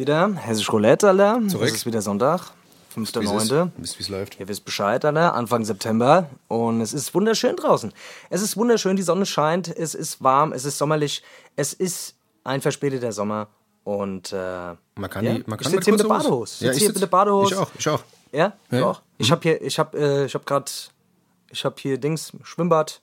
[0.00, 0.34] Wieder.
[0.34, 1.40] Hessisch Roulette, Alter.
[1.48, 1.68] Zurück.
[1.68, 2.40] Es ist wieder Sonntag,
[2.96, 3.70] 5.9.
[3.76, 4.40] Wisst, wie es läuft.
[4.40, 5.34] Ihr wisst Bescheid, Alter.
[5.34, 6.28] Anfang September.
[6.48, 7.92] Und es ist wunderschön draußen.
[8.30, 11.22] Es ist wunderschön, die Sonne scheint, es ist warm, es ist sommerlich.
[11.56, 13.46] Es ist ein verspäteter Sommer.
[13.84, 16.64] Und, äh, Man kann ja, die, man ich kann sitze hier mit der Badehose.
[16.64, 17.54] Ja, Sitze ich hier sitz- mit der Badehose.
[17.54, 18.02] Ich auch, ich auch.
[18.32, 18.78] Ja, Ja, ja.
[18.84, 18.98] ja.
[19.18, 20.70] Ich habe hier, ich habe, äh, ich habe gerade,
[21.50, 23.00] ich habe hier Dings, Schwimmbad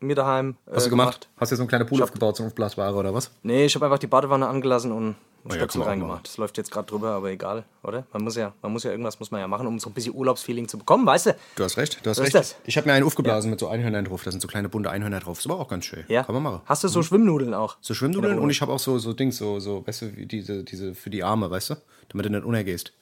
[0.00, 0.56] mir daheim.
[0.66, 1.28] Äh, Hast du gemacht?
[1.38, 3.30] Hast du so eine kleine Pool aufgebaut, so aufblasbare oder was?
[3.42, 5.14] Nee, ich habe einfach die Badewanne angelassen und
[5.44, 6.26] Oh ja, Stöpsel reingemacht.
[6.26, 8.06] Das läuft jetzt gerade drüber, aber egal, oder?
[8.14, 10.14] Man muss ja, man muss ja irgendwas muss man ja machen, um so ein bisschen
[10.14, 11.36] Urlaubsfeeling zu bekommen, weißt du?
[11.56, 12.34] Du hast recht, du hast ist recht.
[12.34, 12.56] das.
[12.64, 14.24] Ich habe mir einen aufgeblasen mit so Einhörnern drauf.
[14.24, 15.36] Da sind so kleine bunte Einhörner drauf.
[15.38, 16.04] Das war auch ganz schön.
[16.08, 16.24] Ja.
[16.24, 16.62] Kann man machen.
[16.64, 17.76] Hast du so Schwimmnudeln auch?
[17.82, 20.64] So Schwimmnudeln und ich habe auch so, so Dings, so, so, weißt du, wie diese,
[20.64, 21.74] diese für die Arme, weißt du?
[22.08, 22.92] Damit du nicht untergehst.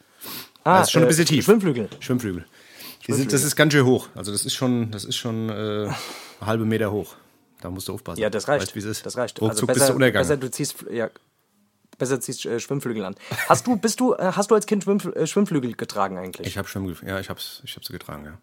[0.65, 1.45] Ah, das ist schon ein bisschen tief.
[1.45, 1.89] Schwimmflügel.
[2.01, 2.45] Schwimmflügel.
[3.09, 4.09] Sind, das ist ganz schön hoch.
[4.15, 5.89] Also das ist schon, das ist schon äh,
[6.41, 7.15] halbe Meter hoch.
[7.61, 8.21] Da musst du aufpassen.
[8.21, 8.75] Ja, das reicht.
[8.75, 9.07] Weißt, ist.
[9.07, 9.41] Das reicht.
[9.41, 10.23] Ruckzuck also bist besser, du Untergang.
[10.23, 11.11] besser du ziehst, ja,
[12.03, 13.15] besser ziehst äh, Schwimmflügel an.
[13.49, 16.47] Hast du, bist du, äh, hast du als Kind Schwimmfl äh, Schwimmflügel getragen eigentlich?
[16.49, 18.39] ich habe Schwimmflügel, ja, ich hab's, ich hab sie getragen, ja.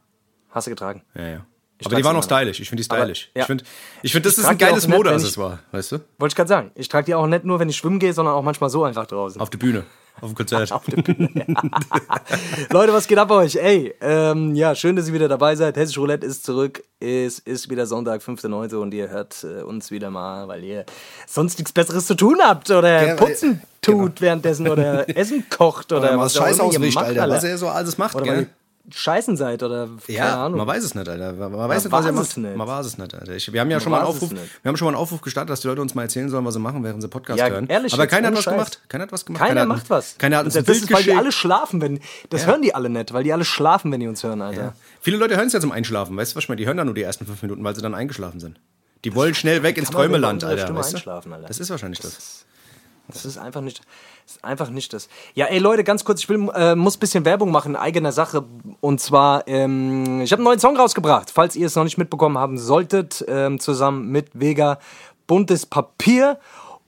[0.50, 1.04] Hast du getragen?
[1.14, 1.46] Ja, ja.
[1.78, 2.60] Ich Aber die waren auch stylisch.
[2.60, 3.32] Ich finde die Aber, stylisch.
[3.36, 3.42] ja.
[3.42, 3.64] Ich finde,
[4.02, 6.00] ich find, das Ich ist ein die geiles Modeaccessoire, weißt du?
[6.18, 6.72] Wollte ich gerade sagen.
[6.76, 9.06] Ich trage die auch nicht nur, wenn ich schwimmen gehe, sondern auch manchmal so einfach
[9.06, 9.40] draußen.
[9.40, 9.86] Auf der Bühne,
[10.22, 10.70] auf dem Konzert.
[12.72, 13.56] Leute, was geht ab bei euch?
[13.56, 15.78] Ey, ähm, ja, schön, dass ihr wieder dabei seid.
[15.78, 16.84] Hessisch Roulette ist zurück.
[17.00, 18.76] Es ist wieder Sonntag, 5.9.
[18.76, 20.86] und ihr hört äh, uns wieder mal, weil ihr
[21.28, 25.94] sonst nichts Besseres zu tun habt oder Ja, weil- putzen tut währenddessen oder Essen kocht
[25.94, 27.30] oder, Oder was was auch Scheiß immer ihr auswischt, macht, Alter.
[27.30, 28.50] Was er so alles macht, Oder weil gell?
[28.86, 30.58] Ihr scheißen seid oder keine Ja, Ahnung.
[30.58, 31.34] man weiß es nicht, Alter.
[31.34, 32.28] Man weiß nicht, Man was weiß macht.
[32.30, 32.56] es nicht.
[32.56, 33.32] Man weiß es nicht, Alter.
[33.36, 35.52] Ich, wir haben ja schon mal einen Aufruf, wir haben schon mal einen Aufruf gestartet,
[35.52, 37.68] dass die Leute uns mal erzählen sollen, was sie machen, während sie Podcast Ja, hören.
[37.68, 38.54] ehrlich Aber keiner hat was Scheiß.
[38.54, 38.82] gemacht.
[38.90, 39.44] Keiner hat was gemacht.
[39.46, 40.18] Keiner hat, macht was.
[40.18, 41.18] Keiner hat uns ein das Bild ist, weil die geschickt.
[41.20, 42.00] alle schlafen, wenn.
[42.30, 44.74] Das hören die alle nicht, weil die alle schlafen, wenn die uns hören, Alter.
[45.02, 46.58] Viele Leute hören es ja zum Einschlafen, weißt du was ich meine?
[46.60, 48.60] Die hören dann nur die ersten fünf Minuten, weil sie dann eingeschlafen sind.
[49.06, 50.64] Die wollen schnell weg ins man Träumeland, Alter.
[50.64, 50.98] Stimme Weißt du?
[50.98, 51.48] einschlafen, Alter?
[51.48, 52.46] Das ist wahrscheinlich das.
[53.08, 53.82] Das ist einfach nicht,
[54.30, 55.10] ist einfach nicht das.
[55.34, 58.12] Ja, ey Leute, ganz kurz, ich will, äh, muss ein bisschen Werbung machen in eigener
[58.12, 58.44] Sache.
[58.80, 62.38] Und zwar, ähm, ich habe einen neuen Song rausgebracht, falls ihr es noch nicht mitbekommen
[62.38, 64.80] haben solltet, ähm, zusammen mit Vega
[65.28, 66.38] Buntes Papier.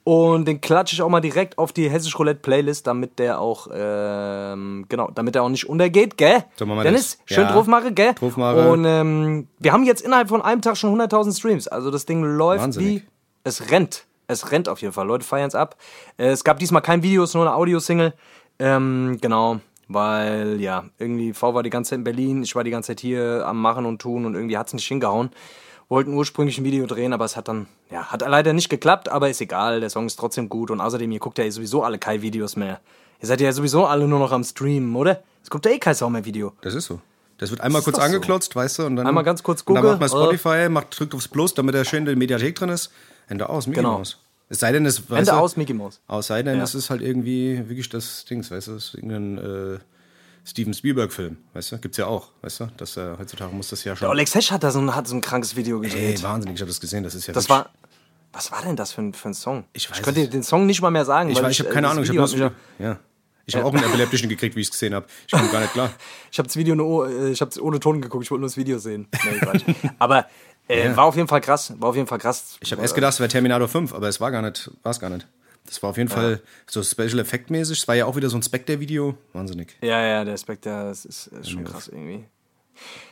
[0.04, 3.68] Und den klatsche ich auch mal direkt auf die Hessisch Roulette Playlist, damit der auch,
[3.72, 6.44] ähm, genau, damit der auch nicht untergeht, gell?
[6.58, 7.36] So machen wir Dennis, das.
[7.36, 7.52] schön Ja.
[7.52, 8.14] drauf mache, gell?
[8.16, 8.68] Drauf mache.
[8.72, 11.68] Und ähm, wir haben jetzt innerhalb von einem Tag schon 100.000 Streams.
[11.68, 13.04] Also das Ding läuft Wahnsinnig.
[13.04, 13.08] wie
[13.44, 14.06] es rennt.
[14.32, 15.06] Es rennt auf jeden Fall.
[15.08, 15.76] Leute feiern es ab.
[16.18, 18.14] Äh, es gab diesmal kein Video, es ist nur eine Audiosingle.
[18.60, 22.72] Ähm, genau, weil ja, irgendwie V war die ganze Zeit in Berlin, ich war die
[22.72, 25.32] ganze Zeit hier am Machen und Tun und irgendwie hat es nicht hingehauen.
[25.90, 29.30] Wollten ursprünglich ein Video drehen, aber es hat dann, ja, hat leider nicht geklappt, aber
[29.30, 32.22] ist egal, der Song ist trotzdem gut und außerdem, ihr guckt ja sowieso alle keine
[32.22, 32.80] Videos mehr.
[33.20, 35.22] Ihr seid ja sowieso alle nur noch am Streamen, oder?
[35.44, 36.54] Es guckt ja eh kein Sau mehr Video.
[36.62, 37.02] Das ist so.
[37.40, 38.06] Das wird einmal ist kurz doch so.
[38.06, 39.08] angeklotzt, weißt du, und dann.
[39.08, 42.00] Einmal ganz kurz und Dann macht man Spotify, macht, drückt aufs Plus, damit er schön
[42.00, 42.92] in der Mediathek drin ist.
[43.28, 43.98] Ende aus, Mickey Genau.
[43.98, 44.21] Mouse.
[44.52, 45.02] Es sei denn, es.
[45.10, 46.02] Ende aus, Mickey Mouse.
[46.08, 46.64] Aus sei denn, Ja.
[46.64, 49.80] es ist halt irgendwie wirklich das Dings, weißt du, es ist irgendein äh,
[50.46, 51.78] Steven Spielberg-Film, weißt du?
[51.78, 52.68] Gibt's ja auch, weißt du?
[52.76, 54.10] Das, äh, heutzutage muss das ja schon.
[54.10, 56.18] Alex Hesch hat da so ein, hat so ein krankes Video gedreht.
[56.18, 57.34] Ey, wahnsinnig, ich habe das gesehen, das ist ja.
[57.34, 57.70] Das war.
[58.34, 59.66] Was war denn das für ein, für ein Song?
[59.72, 60.28] Ich weiß könnte es.
[60.28, 61.30] dir den Song nicht mal mehr sagen.
[61.30, 63.00] Ich, ich habe keine äh, Ahnung, das ich habe Video Ja.
[63.46, 65.06] Ich habe auch einen epileptischen gekriegt, wie ich es gesehen habe.
[65.28, 65.92] Ich komme gar nicht klar.
[66.32, 68.56] Ich habe das Video nur, äh, ich habe ohne Ton geguckt, ich wollte nur das
[68.58, 69.08] Video sehen.
[69.26, 69.90] Nee.
[70.00, 70.28] Aber
[70.72, 70.96] äh, Ja.
[70.98, 71.74] war auf jeden Fall krass.
[71.80, 72.58] War auf jeden Fall krass.
[72.62, 75.00] Ich habe erst gedacht, es wäre Terminator 5, aber es war gar nicht, war es
[75.00, 75.28] gar nicht.
[75.66, 77.80] Das war auf jeden Fall so Special Effect mäßig.
[77.80, 79.16] Es war ja auch wieder so ein Spectre-Video.
[79.34, 79.78] Wahnsinnig.
[79.82, 82.26] Ja, ja, der Spectre, das ist, ist schon krass irgendwie.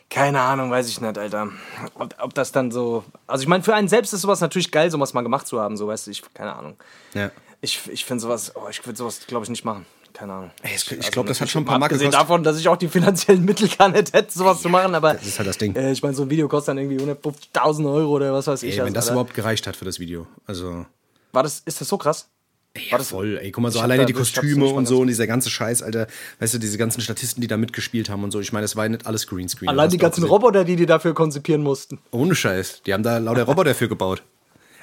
[0.10, 1.50] Keine Ahnung, weiß ich nicht, Alter.
[1.94, 3.04] Ob, ob das dann so.
[3.28, 5.78] Also, ich meine, für einen selbst ist sowas natürlich geil, sowas mal gemacht zu haben,
[5.78, 6.76] so weißt du, ich, keine Ahnung.
[7.14, 7.30] Ja.
[7.62, 9.86] Ich, ich finde sowas, oh, ich würde sowas, glaube ich, nicht machen.
[10.14, 10.52] Keine Ahnung.
[10.64, 12.30] Ey, ich- ich Also glaub, das hat schon ein paar Mark Abgesehen gekostet.
[12.30, 15.14] davon, dass ich auch die finanziellen Mittel gar nicht hätte, sowas zu machen, aber.
[15.14, 15.76] Das ist halt das Ding.
[15.76, 18.72] Äh, ich meine, so ein Video kostet dann irgendwie 150.000 Euro oder was weiß ich.
[18.74, 19.14] Ey, wenn also, das Alter.
[19.14, 20.28] überhaupt gereicht hat für das Video.
[20.46, 20.86] Also.
[21.32, 22.28] War das, ist das so krass?
[22.76, 25.00] Ja, War das- voll, ey, guck mal, so Ich alleine die ich Kostüme und so
[25.00, 26.08] und dieser ganze Scheiß, Alter.
[26.40, 28.40] Weißt du, diese ganzen Statisten, die da mitgespielt haben und so.
[28.40, 29.70] Ich meine, das war ja nicht alles Greenscreen.
[29.70, 30.32] Allein die ganzen gesehen.
[30.32, 32.00] Roboter, die die dafür konzipieren mussten.
[32.12, 32.84] Ohne Scheiß.
[32.86, 34.24] Die haben da lauter Roboter für gebaut.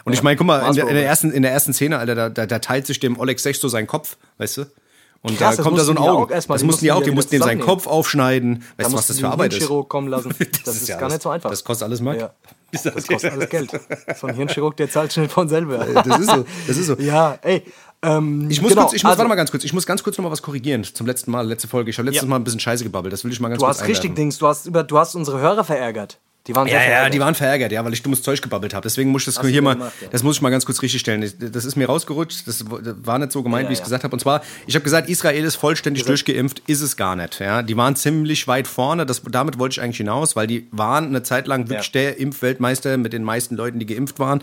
[0.05, 2.15] Und ich meine, guck mal, in der, in, der ersten, in der ersten Szene, Alter,
[2.15, 4.65] da, da, da teilt sich dem Oleg 6 so sein Kopf, weißt du?
[5.29, 6.13] Und Krass, da das kommt da so ein die Auge.
[6.27, 7.61] auch erstmal- das die mussten die mussten auch, die die ja mussten dem seinen.
[7.61, 8.65] Kopf aufschneiden.
[8.77, 9.69] Weißt du, was das die für Arbeit ist?
[9.89, 10.35] Kommen lassen.
[10.65, 11.51] Das, ist ja gar alles- nicht so einfach.
[11.51, 12.19] Das kostet alles Mark.
[12.21, 12.31] Ja.
[12.73, 13.71] Das Das kostet alles Geld.
[14.21, 15.79] So ein Hirnchirurg, der zahlt schnell von selber.
[15.79, 16.95] Das ist so, das ist so.
[16.99, 17.63] Ja, ey.
[18.07, 20.03] Ähm, Ich muss genau, kurz, ich muss, also, warte mal ganz kurz, ich muss ganz
[20.03, 21.91] kurz noch mal was korrigieren zum letzten Mal, letzte Folge.
[21.91, 22.29] Ich habe letztes Ja.
[22.29, 24.15] Mal ein bisschen Scheiße gebabbelt, das will ich mal ganz Du kurz hast richtig.
[24.15, 26.19] Dings, du hast, über, du hast unsere Hörer verärgert.
[26.47, 27.15] Die waren Ja, ja, verärgert.
[27.15, 28.85] die waren verärgert, ja, weil ich dummes Zeug gebabbelt habe.
[28.85, 30.07] Deswegen muss ich das du hier mal, gemacht, ja.
[30.13, 31.29] das muss ich mal ganz kurz richtig stellen.
[31.41, 33.85] Das ist mir rausgerutscht, das war nicht so gemeint, Ja, wie ich ja.
[33.85, 34.15] gesagt habe.
[34.15, 37.41] Und zwar, ich habe gesagt, Israel ist vollständig durchgeimpft, ist es gar nicht.
[37.41, 39.07] Ja, die waren ziemlich weit vorne.
[39.07, 42.01] Das, damit wollte ich eigentlich hinaus, weil die waren eine Zeit lang wirklich Ja.
[42.01, 44.41] der Impfweltmeister mit den meisten Leuten, die geimpft waren.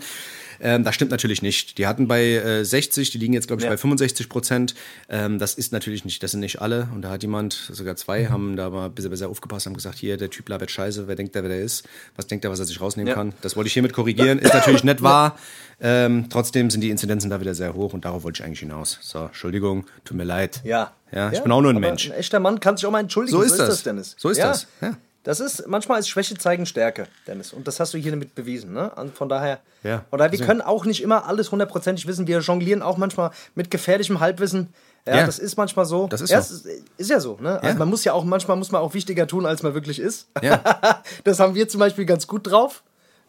[0.60, 1.78] Ähm, das stimmt natürlich nicht.
[1.78, 3.70] Die hatten bei äh, 60, die liegen jetzt, glaube ich, Ja.
[3.70, 4.74] bei 65 Prozent.
[5.08, 6.88] Ähm, das ist natürlich nicht, das sind nicht alle.
[6.94, 8.30] Und da hat jemand, sogar zwei, Mhm.
[8.30, 11.16] haben da mal ein bisschen besser aufgepasst, haben gesagt, hier, der Typ labert scheiße, wer
[11.16, 11.86] denkt der, wer der ist?
[12.16, 13.14] Was denkt er, was er sich rausnehmen Ja.
[13.14, 13.32] kann?
[13.42, 14.38] Das wollte ich hiermit korrigieren.
[14.38, 15.38] Ist natürlich nicht wahr.
[15.80, 18.98] Ähm, trotzdem sind die Inzidenzen da wieder sehr hoch und darauf wollte ich eigentlich hinaus.
[19.02, 20.60] So, Entschuldigung, tut mir leid.
[20.64, 20.92] Ja.
[21.12, 22.06] Ja, ich bin auch nur ein Mensch.
[22.10, 23.36] Ein echter Mann kann sich auch mal entschuldigen.
[23.36, 23.82] So ist das.
[23.84, 24.14] Dennis.
[24.18, 24.48] So ist ja.
[24.48, 24.66] das.
[24.80, 24.96] Ja.
[25.24, 27.52] Das ist, manchmal ist Schwäche zeigen Stärke, Dennis.
[27.52, 28.72] Und das hast du hier damit bewiesen.
[28.74, 28.92] Ne?
[29.14, 30.04] Von daher, Ja.
[30.10, 32.26] von daher, wir Also- können auch nicht immer alles hundertprozentig wissen.
[32.26, 34.68] Wir jonglieren auch manchmal mit gefährlichem Halbwissen.
[35.06, 35.26] Ja, Ja.
[35.26, 36.06] das ist manchmal so.
[36.08, 36.54] Das ist ja, so.
[36.54, 36.66] Ist,
[36.98, 37.38] ist ja so.
[37.40, 37.54] Ne?
[37.54, 37.74] Also Ja.
[37.74, 40.28] man muss ja auch, manchmal muss man auch wichtiger tun, als man wirklich ist.
[40.42, 40.60] Ja.
[41.24, 42.82] das haben wir zum Beispiel ganz gut drauf.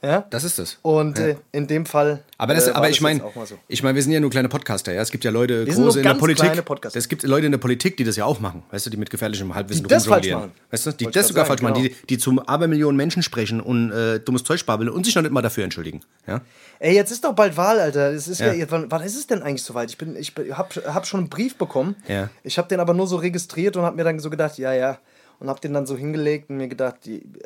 [0.06, 0.26] Ja.
[0.30, 0.78] Das ist es.
[0.84, 1.26] Und Ja.
[1.30, 2.24] äh, in dem Fall.
[2.38, 3.58] Aber, das, äh, aber ich meine, so.
[3.68, 5.02] ich meine, wir sind ja nur kleine Podcaster, ja.
[5.02, 6.52] Es gibt ja Leute Wir große in der Politik.
[6.94, 9.10] Es gibt Leute in der Politik, die das ja auch machen, weißt du, die mit
[9.10, 10.52] gefährlichem Halbwissen Die das falsch machen.
[10.70, 13.24] Weißt du, die Wollte das sogar grad falsch sagen, machen, die, die zum Abermillionen Menschen
[13.24, 16.02] sprechen und äh, dummes Zeug babbeln und sich noch nicht mal dafür entschuldigen.
[16.28, 16.42] Ja?
[16.80, 18.12] Ey, jetzt ist doch bald Wahl, Alter.
[18.12, 18.54] Es ist Ja.
[18.54, 18.66] ja.
[18.70, 19.90] wann, wann ist es denn eigentlich soweit?
[19.90, 21.96] Ich bin, ich bin- hab, hab schon einen Brief bekommen.
[22.08, 22.30] Ja.
[22.44, 25.00] Ich habe den aber nur so registriert und hab mir dann so gedacht, ja, ja.
[25.40, 26.96] Und hab den dann so hingelegt und mir gedacht,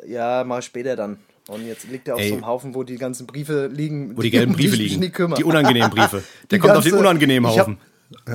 [0.06, 1.18] ja, mal später dann.
[1.50, 2.28] Und jetzt liegt er auf Ey.
[2.28, 4.16] so einem Haufen, wo die ganzen Briefe liegen.
[4.16, 5.12] Wo die gelben um Briefe mich liegen.
[5.36, 6.22] Die unangenehmen Briefe.
[6.50, 7.78] Der Die kommt auf den ganze- unangenehmen ich hab- Haufen.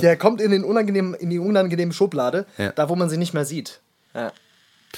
[0.01, 2.71] Der kommt in, den unangenehmen, in die unangenehme Schublade, Ja.
[2.71, 3.81] da wo man sie nicht mehr sieht.
[4.13, 4.31] Ja.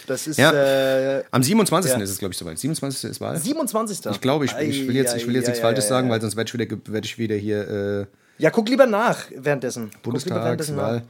[0.05, 0.51] Das ist Ja.
[0.51, 1.91] äh, Am 27.
[1.91, 1.97] Ja.
[1.99, 2.59] ist es, glaube ich, soweit.
[2.59, 3.09] 27.
[3.09, 3.37] ist Wahl.
[3.37, 4.05] 27.
[4.11, 6.11] Ich glaube, ich, ich will jetzt, ich will jetzt nichts Falsches sagen, ei.
[6.11, 8.05] weil sonst werde ich wieder, werd ich wieder hier äh,
[8.37, 9.89] Ja, guck lieber nach währenddessen.
[10.03, 11.03] Bundestagswahl.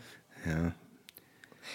[0.45, 0.71] Ja.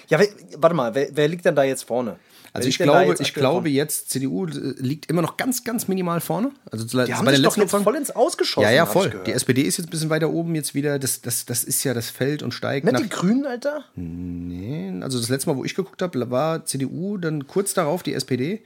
[0.09, 0.19] Ja,
[0.57, 2.17] warte mal, wer, wer liegt denn da jetzt vorne?
[2.55, 6.21] Also ich glaube, jetzt ich glaube jetzt, CDU äh, liegt immer noch ganz, ganz minimal
[6.21, 6.51] vorne.
[6.71, 8.65] Also Die haben bei sich doch jetzt voll ins Ausgeschossen.
[8.65, 9.23] Ja, ja, ich voll.
[9.27, 10.99] Die SPD ist jetzt ein bisschen weiter oben jetzt wieder.
[10.99, 13.01] Das, das, das ist ja das Feld und steigt Nicht nach.
[13.01, 13.85] die Grünen, Alter?
[13.95, 18.13] Nee, also das letzte Mal, wo ich geguckt habe, war CDU, dann kurz darauf die
[18.13, 18.63] SPD.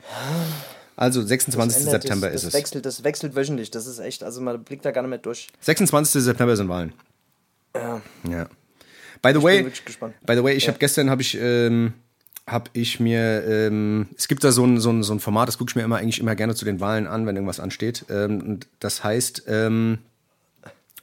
[0.96, 1.84] Also 26.
[1.86, 2.58] Ändert September das, ist das es.
[2.58, 3.70] Wechselt, das wechselt wöchentlich.
[3.70, 5.48] Das ist echt, also man blickt da gar nicht mehr durch.
[5.60, 6.22] 26.
[6.24, 6.92] September sind Wahlen.
[7.76, 8.00] Ja.
[8.28, 8.48] Ja.
[9.22, 10.14] By the way, wirklich gespannt.
[10.24, 10.68] by the way, ich Ja.
[10.70, 11.92] habe gestern habe ich ähm,
[12.46, 15.58] habe ich mir ähm, es gibt da so ein, so ein, so ein Format, das
[15.58, 18.04] gucke ich mir immer eigentlich immer gerne zu den Wahlen an, wenn irgendwas ansteht.
[18.08, 19.98] Ähm, das heißt, ähm,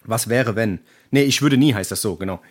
[0.06, 0.80] was wäre wenn?
[1.12, 2.42] Nee, ich würde nie heißt das so, genau.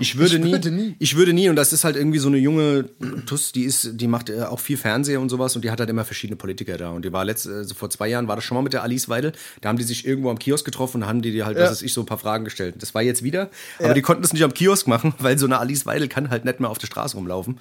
[0.00, 0.94] Ich würde, Ich nie, würde nie.
[1.00, 2.84] Ich würde nie und das ist halt irgendwie so eine junge
[3.26, 5.90] Tuss, die ist, die macht äh, auch viel Fernseher und sowas und die hat halt
[5.90, 8.54] immer verschiedene Politiker da und die war letzt, also vor zwei Jahren war das schon
[8.54, 11.20] mal mit der Alice Weidel, da haben die sich irgendwo am Kiosk getroffen und haben
[11.20, 11.64] die dir halt, Ja.
[11.64, 12.76] was weiß ich, so ein paar Fragen gestellt.
[12.78, 13.50] Das war jetzt wieder,
[13.80, 13.94] aber Ja.
[13.94, 16.60] die konnten es nicht am Kiosk machen, weil so eine Alice Weidel kann halt nicht
[16.60, 17.58] mehr auf der Straße rumlaufen,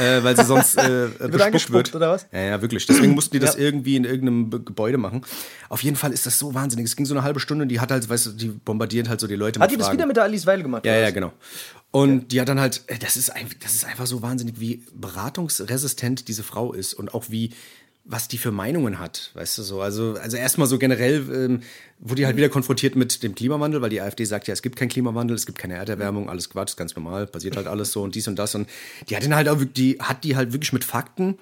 [0.00, 1.94] äh, weil sie sonst äh, bespuckt angespuckt, wird.
[1.96, 2.26] oder was?
[2.32, 2.86] Ja, ja, wirklich.
[2.86, 3.60] Deswegen mussten die das Ja.
[3.60, 5.20] irgendwie in irgendeinem Gebäude machen.
[5.68, 6.86] Auf jeden Fall ist das so wahnsinnig.
[6.86, 9.20] Es ging so eine halbe Stunde und die hat halt, weißt du, die bombardiert halt
[9.20, 9.98] so die Leute Hat mit die das Fragen.
[9.98, 10.86] wieder mit der Alice Weidel gemacht?
[10.86, 11.32] Ja, ja, genau.
[11.90, 14.82] Und die hat dann halt, äh, das ist, ein, das ist einfach so wahnsinnig, wie
[14.94, 17.50] beratungsresistent diese Frau ist und auch wie,
[18.04, 19.80] was die für Meinungen hat, weißt du so.
[19.80, 21.60] Also, also erstmal so generell ähm,
[22.00, 24.76] wurde die halt wieder konfrontiert mit dem Klimawandel, weil die AfD sagt ja, es gibt
[24.76, 28.02] keinen Klimawandel, es gibt keine Erderwärmung, alles Quatsch, ist ganz normal, passiert halt alles so
[28.02, 28.54] und dies und das.
[28.54, 28.68] Und
[29.08, 31.38] die hat den halt auch, wirklich- die hat die halt wirklich mit Fakten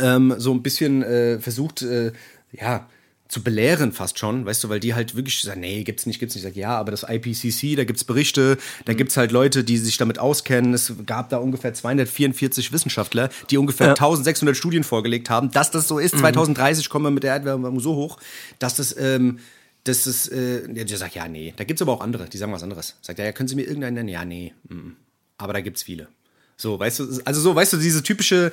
[0.00, 2.12] ähm, so ein bisschen äh, versucht, äh,
[2.52, 2.88] ja,
[3.28, 6.34] zu belehren fast schon, weißt du, weil die halt wirklich sagen, nee, gibt's nicht, gibt's
[6.34, 6.44] nicht.
[6.44, 9.96] Ich sag, ja, aber das IPCC, da gibt's Berichte, da gibt's halt Leute, die sich
[9.96, 10.74] damit auskennen.
[10.74, 15.98] Es gab da ungefähr 244 Wissenschaftler, die ungefähr 1600 Studien vorgelegt haben, dass das so
[15.98, 16.18] ist.
[16.18, 18.18] 2030 kommen wir mit der Erderwärmung so hoch,
[18.58, 19.38] dass das, ähm,
[19.84, 21.54] das ist, äh, der sagt, ja, nee.
[21.56, 22.96] Da gibt's aber auch andere, die sagen was anderes.
[23.00, 24.08] Sagt er, ja, können Sie mir irgendeinen nennen?
[24.08, 24.52] Ja, nee.
[24.68, 24.92] mm.
[25.38, 26.08] Aber da gibt's viele.
[26.56, 28.52] So, weißt du, also so, weißt du, diese typische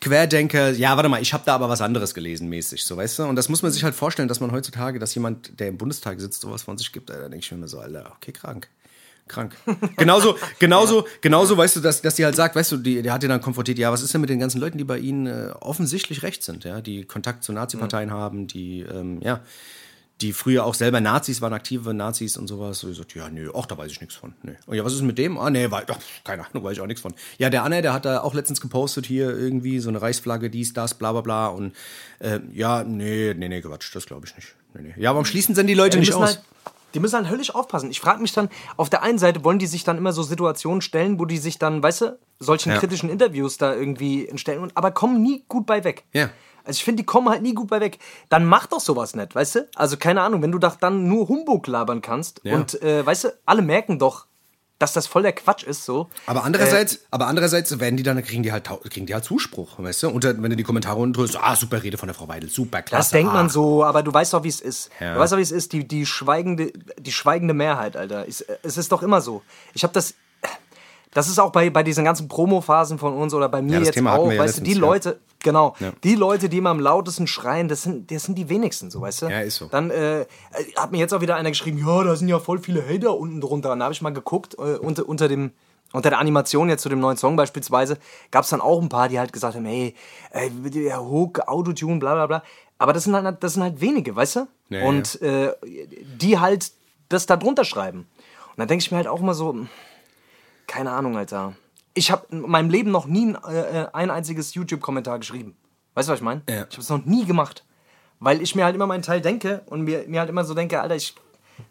[0.00, 3.22] Querdenker, ja, warte mal, ich habe da aber was anderes gelesen, mäßig, so, weißt du?
[3.24, 6.20] Und das muss man sich halt vorstellen, dass man heutzutage, dass jemand, der im Bundestag
[6.20, 8.68] sitzt, sowas von sich gibt, da denke ich mir immer so, Alter, okay, krank.
[9.26, 9.54] Krank.
[9.98, 13.22] Genauso, genauso, genauso, weißt du, dass, dass die halt sagt, weißt du, die, der hat
[13.22, 15.50] die dann konfrontiert, ja, was ist denn mit den ganzen Leuten, die bei ihnen äh,
[15.60, 19.40] offensichtlich rechts sind, ja, die Kontakt zu Nazi-Parteien haben, die, ähm, ja,
[20.20, 22.80] die früher auch selber Nazis waren, aktive Nazis und sowas.
[22.80, 24.34] So, ich sagte, ja, nö, ach, da weiß ich nichts von.
[24.42, 24.56] Nee.
[24.66, 25.38] Und ja, was ist mit dem?
[25.38, 27.14] Ah, nee, weil, ach, keine Ahnung, weiß ich auch nichts von.
[27.38, 30.72] Ja, der Anne, der hat da auch letztens gepostet hier irgendwie so eine Reichsflagge, dies,
[30.72, 31.46] das, bla, bla, bla.
[31.48, 31.72] Und
[32.18, 34.54] äh, ja, nee, nee, nee, Quatsch, das glaube ich nicht.
[34.74, 34.94] Nee, nee.
[35.02, 36.22] Ja, warum schließen denn die Leute Die nicht aus?
[36.26, 36.42] halt,
[36.94, 37.90] die müssen halt höllisch aufpassen.
[37.90, 40.80] Ich frage mich dann, auf der einen Seite wollen die sich dann immer so Situationen
[40.80, 42.78] stellen, wo die sich dann, weißt du, solchen Ja.
[42.78, 46.04] kritischen Interviews da irgendwie entstellen, und, aber kommen nie gut bei weg.
[46.12, 46.30] Ja.
[46.68, 47.98] Also ich finde, die kommen halt nie gut bei weg.
[48.28, 49.68] Dann mach doch sowas nicht, weißt du?
[49.74, 52.56] Also keine Ahnung, wenn du doch dann nur Humbug labern kannst Ja.
[52.56, 54.26] und, äh, weißt du, alle merken doch,
[54.78, 56.08] dass das voll der Quatsch ist, so.
[56.26, 60.04] Aber andererseits, aber andererseits werden die dann, kriegen die halt, kriegen die halt Zuspruch, weißt
[60.04, 60.10] du?
[60.10, 62.48] Und dann, wenn du die Kommentare unten drückst, ah, super Rede von der Frau Weidel,
[62.48, 63.00] super, klasse.
[63.00, 63.48] Das denkt man ah.
[63.48, 64.90] so, aber du weißt doch, wie es ist.
[65.00, 65.14] Ja.
[65.14, 68.28] Du weißt doch, wie es ist, die, die, schweigende, die schweigende Mehrheit, Alter.
[68.28, 69.42] Es, es ist doch immer so.
[69.74, 70.14] Ich habe das.
[71.12, 73.94] Das ist auch bei, bei diesen ganzen Promo-Phasen von uns oder bei mir Ja, jetzt
[73.94, 74.78] Thema auch, ja weißt du, die ja.
[74.78, 75.92] Leute, genau, Ja.
[76.04, 79.22] die Leute, die immer am lautesten schreien, das sind, das sind die wenigsten, so, weißt
[79.22, 79.26] du?
[79.28, 79.66] Ja, ist so.
[79.66, 80.26] Dann äh,
[80.76, 83.40] hat mir jetzt auch wieder einer geschrieben, ja, da sind ja voll viele Hater unten
[83.40, 83.72] drunter.
[83.72, 85.52] Und da habe ich mal geguckt, äh, unter, unter dem
[85.94, 87.96] unter der Animation jetzt zu dem neuen Song beispielsweise,
[88.30, 89.94] gab es dann auch ein paar, die halt gesagt haben, hey,
[90.32, 92.42] ey, der Hook, Autotune, bla bla bla.
[92.76, 94.48] Aber das sind halt, das sind halt wenige, weißt du?
[94.68, 95.54] Ja, und Äh,
[96.20, 96.72] die halt
[97.08, 98.00] das da drunter schreiben.
[98.00, 99.56] Und dann denke ich mir halt auch immer so,
[100.68, 101.54] keine Ahnung, Alter.
[101.94, 105.56] Ich habe in meinem Leben noch nie ein, äh, ein einziges YouTube-Kommentar geschrieben.
[105.94, 106.42] Weißt du, was ich meine?
[106.48, 106.66] Ja.
[106.70, 107.64] Ich habe es noch nie gemacht.
[108.20, 110.80] Weil ich mir halt immer meinen Teil denke und mir, mir halt immer so denke,
[110.80, 111.14] Alter, ich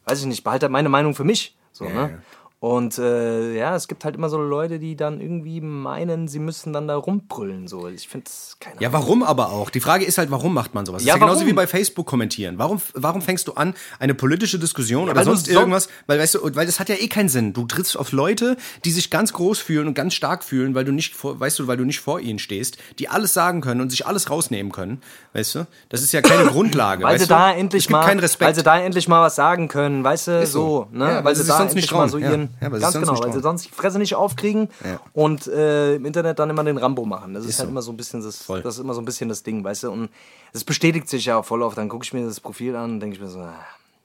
[0.06, 1.58] weiß ich nicht, behalte halt meine Meinung für mich.
[1.72, 2.24] So, Ja, ne?
[2.62, 2.68] Ja.
[2.68, 6.74] Und äh, ja, es gibt halt immer so Leute, die dann irgendwie meinen, sie müssen
[6.74, 7.68] dann da rumbrüllen.
[7.68, 7.88] So.
[7.88, 9.70] Ich finde es keine Ja, warum aber auch?
[9.70, 11.02] Die Frage ist halt, warum macht man sowas?
[11.04, 12.56] Das Ja, ist ja genauso wie bei Facebook kommentieren.
[12.58, 15.88] Warum, warum fängst du an, eine politische Diskussion oder weil du sonst so- irgendwas?
[16.08, 17.54] Weil, weißt du, weil das hat ja eh keinen Sinn.
[17.54, 20.92] Du trittst auf Leute, die sich ganz groß fühlen und ganz stark fühlen, weil du
[20.92, 23.92] nicht vor, weißt du, weil du nicht vor ihnen stehst, die alles sagen können und
[23.92, 25.02] sich alles rausnehmen können.
[25.34, 25.68] Weißt du?
[25.90, 27.04] Das ist ja keine Grundlage.
[27.04, 27.34] Weil weißt sie du?
[27.36, 30.88] da endlich mal, weil sie da endlich mal was sagen können, weißt du, Ist so.
[30.92, 31.06] ne?
[31.06, 32.10] Ja, weil, weil sie sie da sich sonst nicht mal trauen.
[32.10, 32.47] so Ja.
[32.48, 35.00] Ihren, Ja, weil sie ganz sonst genau, weil sie sonst die Fresse nicht aufkriegen Ja.
[35.14, 37.34] und äh, im Internet dann immer den Rambo machen.
[37.34, 37.72] Das ist, halt so.
[37.72, 38.62] immer so ein bisschen das, Voll.
[38.62, 39.92] das ist immer so ein bisschen das Ding, weißt du?
[39.92, 40.10] Und
[40.54, 41.78] es bestätigt sich ja auch voll oft.
[41.78, 43.54] Dann gucke ich mir das Profil an und denke ich mir so, ah,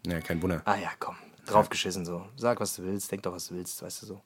[0.06, 0.62] ja, kein Wunder.
[0.64, 2.22] ah ja, komm, draufgeschissen so.
[2.36, 4.20] Sag was du willst, denk doch was du willst, weißt du so.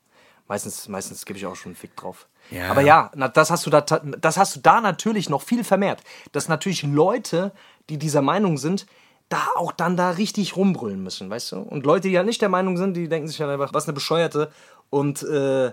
[0.49, 2.29] Meistens, meistens gebe ich auch schon einen Fick drauf.
[2.53, 2.71] Ja.
[2.71, 6.03] Aber ja, na, das hast du da, das hast du da natürlich noch viel vermehrt,
[6.31, 7.51] dass natürlich Leute,
[7.89, 8.87] die dieser Meinung sind,
[9.29, 11.57] da auch dann da richtig rumbrüllen müssen, weißt du?
[11.59, 13.93] Und Leute, die ja nicht der Meinung sind, die denken sich halt einfach, was eine
[13.93, 14.51] Bescheuerte
[14.91, 15.73] und äh,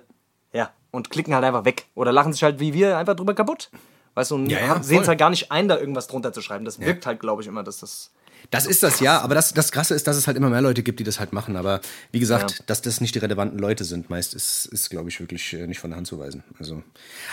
[0.53, 3.69] ja, und klicken halt einfach weg oder lachen sich halt wie wir einfach drüber kaputt.
[4.15, 6.41] Weißt du, und Ja, ja, sehen es halt gar nicht ein, da irgendwas drunter zu
[6.41, 6.65] schreiben.
[6.65, 8.11] Das wirkt halt, glaube ich, immer, dass das.
[8.51, 10.83] Das ist das, ja, aber das, das Krasse ist, dass es halt immer mehr Leute
[10.83, 11.55] gibt, die das halt machen.
[11.55, 11.81] Aber
[12.11, 12.57] wie gesagt, Ja.
[12.67, 15.79] dass das nicht die relevanten Leute sind, meist ist, ist glaube ich, wirklich äh, nicht
[15.79, 16.43] von der Hand zu weisen.
[16.59, 16.83] Also,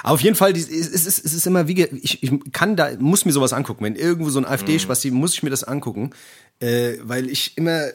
[0.02, 3.24] aber auf jeden Fall, es ist, es ist immer wie, ich, ich kann da, muss
[3.24, 3.84] mir sowas angucken.
[3.84, 6.10] Wenn irgendwo so ein AfD-Spasti, muss ich mir das angucken,
[6.60, 7.92] äh, weil ich immer, äh,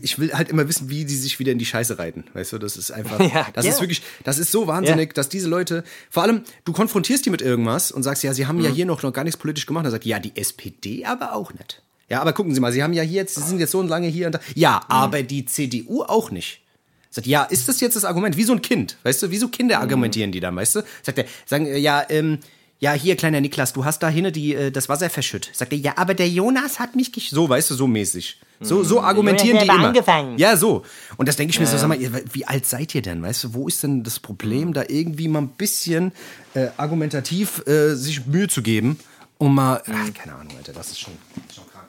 [0.00, 2.24] ich will halt immer wissen, wie die sich wieder in die Scheiße reiten.
[2.34, 3.72] Weißt du, das ist einfach, Ja, das ja.
[3.72, 7.42] ist wirklich, das ist so wahnsinnig, dass diese Leute, vor allem, du konfrontierst die mit
[7.42, 9.84] irgendwas und sagst, ja, sie haben ja hier noch, noch gar nichts politisch gemacht.
[9.84, 11.82] Dann sagt, ja, die SPD aber auch nicht.
[12.12, 14.06] Ja, aber gucken Sie mal, Sie haben ja hier jetzt, Sie sind jetzt so lange
[14.06, 14.40] hier und da.
[14.54, 16.60] Ja, aber die CDU auch nicht.
[17.08, 18.36] Sagt, ja, ist das jetzt das Argument?
[18.36, 19.30] Wie so ein Kind, weißt du?
[19.30, 20.82] Wie so Kinder argumentieren die dann, weißt du?
[21.02, 22.38] Sagt er, sagen, äh, ja, ähm,
[22.80, 25.54] ja, hier, kleiner Niklas, du hast da hinten die, äh, das Wasser verschüttet.
[25.54, 27.30] Sagt er, ja, aber der Jonas hat mich gesch...
[27.30, 28.40] So, weißt du, so mäßig.
[28.60, 29.86] So, so argumentieren die immer.
[29.86, 30.36] angefangen.
[30.36, 30.82] Ja, so.
[31.16, 31.98] Und das denke ich mir so, sag mal,
[32.32, 33.54] wie alt seid ihr denn, weißt du?
[33.54, 36.12] Wo ist denn das Problem, da irgendwie mal ein bisschen
[36.54, 38.98] äh, argumentativ äh, sich Mühe zu geben,
[39.38, 39.82] um mal...
[39.86, 41.12] Ach, keine Ahnung, Alter, das ist schon,
[41.54, 41.88] schon krank.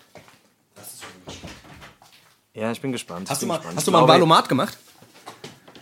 [0.76, 1.50] Das ist schon
[2.54, 3.30] Ja, ich bin gespannt.
[3.30, 3.78] Hast ich du bin mal, gespannt.
[3.78, 4.78] hast du mal ein glaube, Valomat gemacht?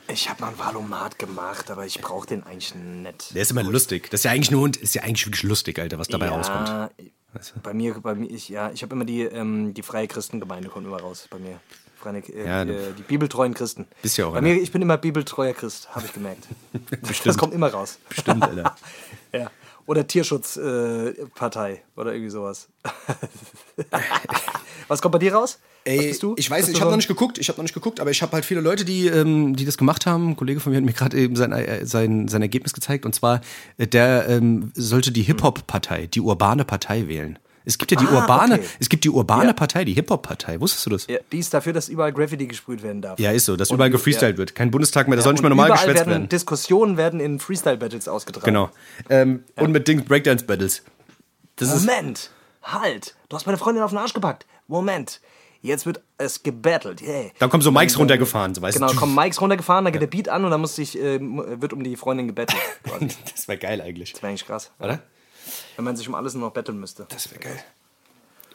[0.07, 3.33] Ich habe mal einen Valomat gemacht, aber ich brauche den eigentlich nicht.
[3.35, 4.09] Der ist immer lustig.
[4.09, 6.67] Das ist ja eigentlich nur ist ja eigentlich wirklich lustig, Alter, was dabei rauskommt.
[6.67, 6.89] Ja,
[7.63, 10.85] bei mir, bei mir, ich, ja, ich habe immer die, ähm, die freie Christengemeinde kommt
[10.85, 11.59] immer raus bei mir.
[11.97, 13.87] Freie, äh, Ja, du- äh, die bibeltreuen Christen.
[14.01, 14.49] Bist ja auch Bei einer.
[14.49, 16.47] mir, ich bin immer bibeltreuer Christ, habe ich gemerkt.
[17.23, 17.99] Das kommt immer raus.
[18.11, 18.75] Stimmt, Alter.
[19.33, 19.49] Ja.
[19.85, 22.67] Oder Tierschutzpartei äh, oder irgendwie sowas.
[24.89, 25.59] Was kommt bei dir raus?
[25.83, 28.11] Ey, ich weiß, du ich habe noch nicht geguckt, ich habe noch nicht geguckt, aber
[28.11, 30.29] ich habe halt viele Leute, die, ähm, die das gemacht haben.
[30.29, 33.15] Ein Kollege von mir hat mir gerade eben sein, äh, sein, sein Ergebnis gezeigt und
[33.15, 33.41] zwar,
[33.77, 37.39] äh, der ähm, sollte die Hip-Hop-Partei, die urbane Partei wählen.
[37.63, 38.63] Es gibt ja die Ah, urbane, okay.
[38.79, 39.53] es gibt die urbane Ja.
[39.53, 40.59] Partei, die Hip-Hop-Partei.
[40.59, 41.07] Wusstest du das?
[41.07, 41.15] Ja.
[41.15, 43.19] Ja, die ist dafür, dass überall Graffiti gesprüht werden darf.
[43.19, 44.37] ist so, dass Und- überall gefreestylt ja.
[44.37, 44.55] wird.
[44.55, 46.29] Kein Bundestag mehr, da soll nicht mehr normal überall geschwätzt werden, werden.
[46.29, 48.45] Diskussionen werden in Freestyle-Battles ausgetragen.
[48.45, 48.69] Genau.
[49.09, 50.83] Ähm, Und mit Dings Breakdance-Battles.
[51.57, 52.31] Das ist, Moment,
[52.63, 54.47] halt, du hast meine Freundin auf den Arsch gepackt.
[54.67, 55.21] Moment,
[55.61, 57.01] jetzt wird es gebattelt.
[57.01, 57.31] Yeah.
[57.39, 60.29] dann kommen so Mikes runtergefahren, so weißt Genau, kommen Mikes runtergefahren, dann geht der Beat
[60.29, 62.59] an und dann muss sich, äh, wird um die Freundin gebettelt.
[63.33, 64.13] Das wäre geil eigentlich.
[64.13, 65.01] Das wäre eigentlich krass, Oder?
[65.75, 67.05] wenn man sich um alles nur noch betteln müsste.
[67.09, 67.63] Das wäre geil.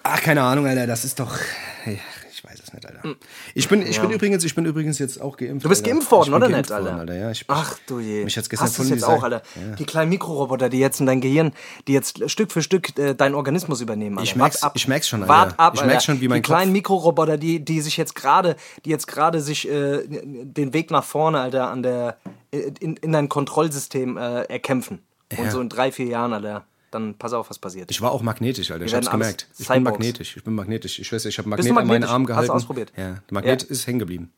[0.08, 1.36] Ach, keine Ahnung, Alter, das ist doch.
[1.84, 1.92] Ja,
[2.32, 3.16] Ich weiß es nicht, Alter.
[3.54, 5.64] Ich bin, ich bin übrigens, ich bin übrigens jetzt auch geimpft.
[5.64, 5.90] Du bist Alter.
[5.94, 6.96] geimpft worden, oder geimpft nicht, Alter?
[6.98, 8.22] worden, Ja, ich, Ach du je.
[8.24, 9.42] Mich hat's gestern Hast von jetzt auch, Alter?
[9.56, 9.74] Ja.
[9.74, 11.52] Die kleinen Mikroroboter, die jetzt in dein Gehirn,
[11.88, 14.30] die jetzt Stück für Stück äh, deinen Organismus übernehmen, Alter.
[14.30, 14.72] Ich merk's- ab.
[14.76, 15.32] ich merk's schon, Alter.
[15.34, 16.00] Wart ab, Ich merk's Alter.
[16.04, 19.40] schon, wie mein Die kleinen Kopf- Mikroroboter, die, die sich jetzt gerade, die jetzt gerade
[19.40, 22.18] sich äh, den Weg nach vorne, Alter, an der,
[22.52, 25.00] in, in dein Kontrollsystem äh, erkämpfen.
[25.36, 25.50] Und Ja.
[25.50, 27.90] so in drei, vier Jahren, Alter, dann pass auf, was passiert.
[27.90, 28.84] Ich war auch magnetisch, Alter.
[28.84, 29.48] Ich werden hab's gemerkt.
[29.58, 30.36] Ich bin magnetisch.
[30.36, 30.98] Ich bin magnetisch.
[30.98, 32.04] Ich weiß, ich habe Magnet an meinen?
[32.04, 32.50] Arm Hast du gehalten.
[32.52, 32.92] ausprobiert?
[32.96, 33.68] Ja, der Magnet Ja.
[33.68, 34.32] ist hängen geblieben.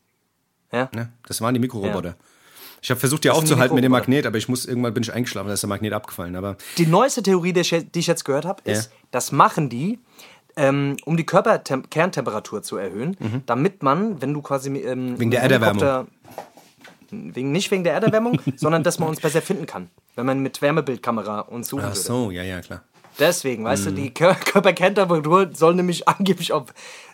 [0.72, 0.88] ja?
[0.94, 2.16] Ja, das waren die Mikroroboter.
[2.80, 3.90] Ich habe versucht, die aufzuhalten mit dem.
[3.92, 6.36] Magnet, aber ich muss irgendwann bin ich eingeschlafen, da ist der Magnet abgefallen.
[6.36, 8.96] Aber Die neueste Theorie, die ich, ich jetzt gehört habe, ist, Ja.
[9.10, 9.98] das machen die,
[10.56, 15.20] ähm, um die Körperkerntemperatur zu erhöhen, damit man, wenn du quasi ähm, Mhm.
[15.20, 16.06] Wegen der Erderwärmung.
[17.10, 20.60] Wegen, nicht wegen der Erderwärmung, sondern dass man uns besser finden kann, wenn man mit
[20.62, 22.00] Wärmebildkamera uns suchen ach würde.
[22.00, 22.82] so, ja, ja, klar.
[23.18, 23.88] Deswegen, weißt Mhm.
[23.96, 26.66] du, die Kör Körperkerntemperatur soll nämlich angeblich auf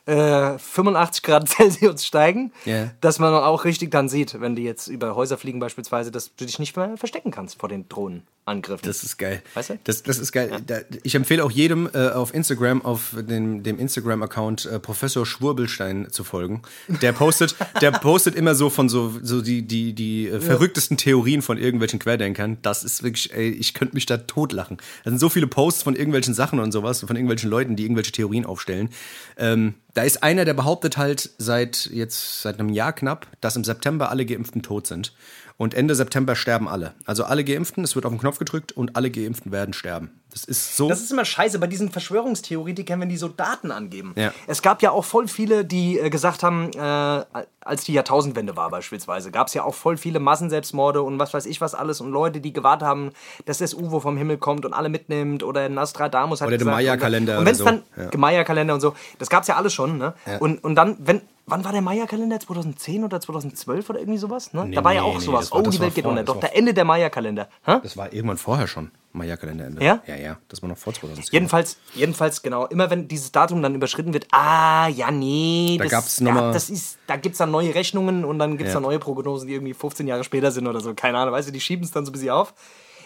[0.06, 2.90] äh, 85 Grad Celsius steigen, Ja.
[3.00, 6.44] dass man auch richtig dann sieht, wenn die jetzt über Häuser fliegen beispielsweise, dass du
[6.44, 8.86] dich nicht mehr verstecken kannst vor den Drohnenangriffen.
[8.86, 9.42] Das ist geil.
[9.54, 9.78] Weißt du?
[9.84, 10.50] Das, das ist geil.
[10.66, 16.08] Da, ich empfehle auch jedem äh, auf Instagram, auf dem, dem Instagram-Account äh, Professor Schwurbelstein
[16.10, 16.60] zu folgen.
[17.00, 21.40] Der postet, der postet immer so von so, so die, die, die äh, verrücktesten Theorien
[21.40, 22.58] von irgendwelchen Querdenkern.
[22.60, 24.76] Das ist wirklich, ey, ich könnte mich da totlachen.
[25.04, 28.12] Da sind so viele Posts von irgendwelchen Sachen und sowas, von irgendwelchen Leuten, die irgendwelche
[28.12, 28.90] Theorien aufstellen.
[29.38, 33.64] Ähm, da ist einer, der behauptet halt seit jetzt seit einem Jahr knapp, dass im
[33.64, 35.12] September alle Geimpften tot sind.
[35.56, 36.94] Und Ende September sterben alle.
[37.06, 40.10] Also alle Geimpften, es wird auf den Knopf gedrückt und alle Geimpften werden sterben.
[40.32, 40.88] Das ist so.
[40.88, 44.14] Das ist immer scheiße bei diesen Verschwörungstheoretikern, wenn die so Daten angeben.
[44.16, 44.32] Ja.
[44.48, 47.24] Es gab ja auch voll viele, die äh, gesagt haben, äh,
[47.60, 51.46] als die Jahrtausendwende war beispielsweise, gab es ja auch voll viele Massenselbstmorde und was weiß
[51.46, 53.12] ich was alles und Leute, die gewartet haben,
[53.44, 56.76] dass das UFO vom Himmel kommt und alle mitnimmt oder Nostradamus hat Oder der gesagt,
[56.76, 57.64] Maya-Kalender Und, und oder wenn's so.
[57.64, 57.82] dann,
[58.12, 58.18] Ja.
[58.18, 60.14] Maya-Kalender und so, das gab es ja alles schon, ne?
[60.40, 62.40] Und, und dann, wenn, wann war der Maya-Kalender?
[62.40, 64.70] 2010 oder 2012 oder irgendwie sowas, ne?
[64.74, 65.50] da war ja nee, auch nee, sowas.
[65.52, 66.22] war- oh, die Welt geht unter.
[66.24, 67.48] Doch, war- der Ende der Maya-Kalender.
[67.64, 68.90] Das war irgendwann vorher schon.
[69.12, 69.84] Maya-Kalenderende.
[69.84, 70.00] Ja?
[70.06, 70.36] Ja, ja.
[70.48, 71.32] Das war noch vor 2010.
[71.32, 75.92] Jedenfalls, jedenfalls, genau, immer wenn dieses Datum dann überschritten wird, ah, ja, nee, Da das,
[75.92, 78.62] gab's noch mal- ja, das ist, da gibt es dann neue Rechnungen und dann gibt
[78.68, 78.80] es Ja.
[78.80, 81.52] dann neue Prognosen, die irgendwie 15 Jahre später sind oder so, keine Ahnung, weißt du,
[81.52, 82.54] die schieben es dann so ein bisschen auf.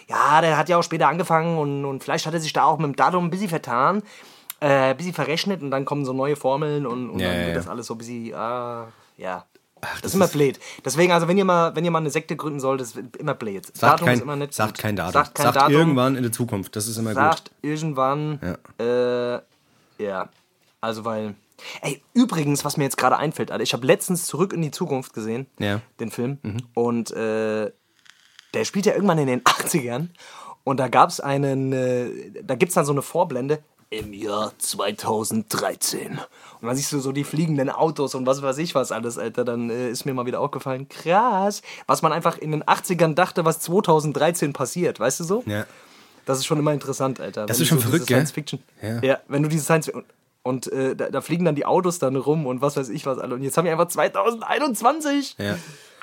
[0.07, 2.79] Ja, der hat ja auch später angefangen und, und vielleicht hat er sich da auch
[2.79, 4.01] mit dem Datum ein bisschen vertan,
[4.61, 7.41] äh, ein bisschen verrechnet und dann kommen so neue Formeln und, und Ja, dann ja,
[7.45, 7.55] wird ja.
[7.55, 8.87] das alles so ein bisschen, ah,
[9.17, 9.45] ja.
[9.81, 10.59] das, das ist immer ist- blöd.
[10.83, 13.33] Deswegen, also wenn ihr mal, wenn ihr mal eine Sekte gründen sollt, das wird immer
[13.33, 13.65] blöd.
[13.75, 14.79] sagt kein, ist immer nicht sagt gut.
[14.81, 15.13] kein Datum.
[15.13, 16.75] Sagt kein sagt Datum irgendwann in der Zukunft.
[16.75, 17.15] Das ist immer gut.
[17.21, 18.39] sagt irgendwann,
[18.79, 19.33] äh,
[20.03, 20.29] ja,
[20.81, 21.35] also weil,
[21.81, 25.13] ey, übrigens, was mir jetzt gerade einfällt, Alter, ich habe letztens Zurück in die Zukunft
[25.13, 25.77] gesehen, Ja.
[25.77, 25.81] Mhm.
[25.99, 26.37] den Film,
[26.73, 27.71] und äh,
[28.53, 30.07] der spielt ja irgendwann in den 80ern
[30.63, 34.53] und da gab es einen, äh, da gibt es dann so eine Vorblende, im Jahr
[34.57, 36.19] 2013.
[36.61, 39.43] Und dann siehst du so die fliegenden Autos und was weiß ich was alles, Alter.
[39.43, 43.45] Dann äh, ist mir mal wieder aufgefallen, krass, was man einfach in den 80ern dachte,
[43.45, 45.43] was 2013 passiert, weißt du so?
[45.45, 45.65] Ja.
[46.25, 47.47] Das ist schon immer interessant, Alter.
[47.47, 48.17] Das Wenn ist schon diese verrückt, gell?
[48.17, 48.63] Science Fiction.
[48.81, 49.01] Ja.
[49.01, 49.19] Ja.
[49.27, 50.05] wenn du diese Science und,
[50.43, 53.17] und äh, da, da fliegen dann die Autos dann rum und was weiß ich was
[53.17, 53.33] alle.
[53.35, 55.35] Und jetzt haben wir einfach 2021.
[55.39, 55.57] Ja.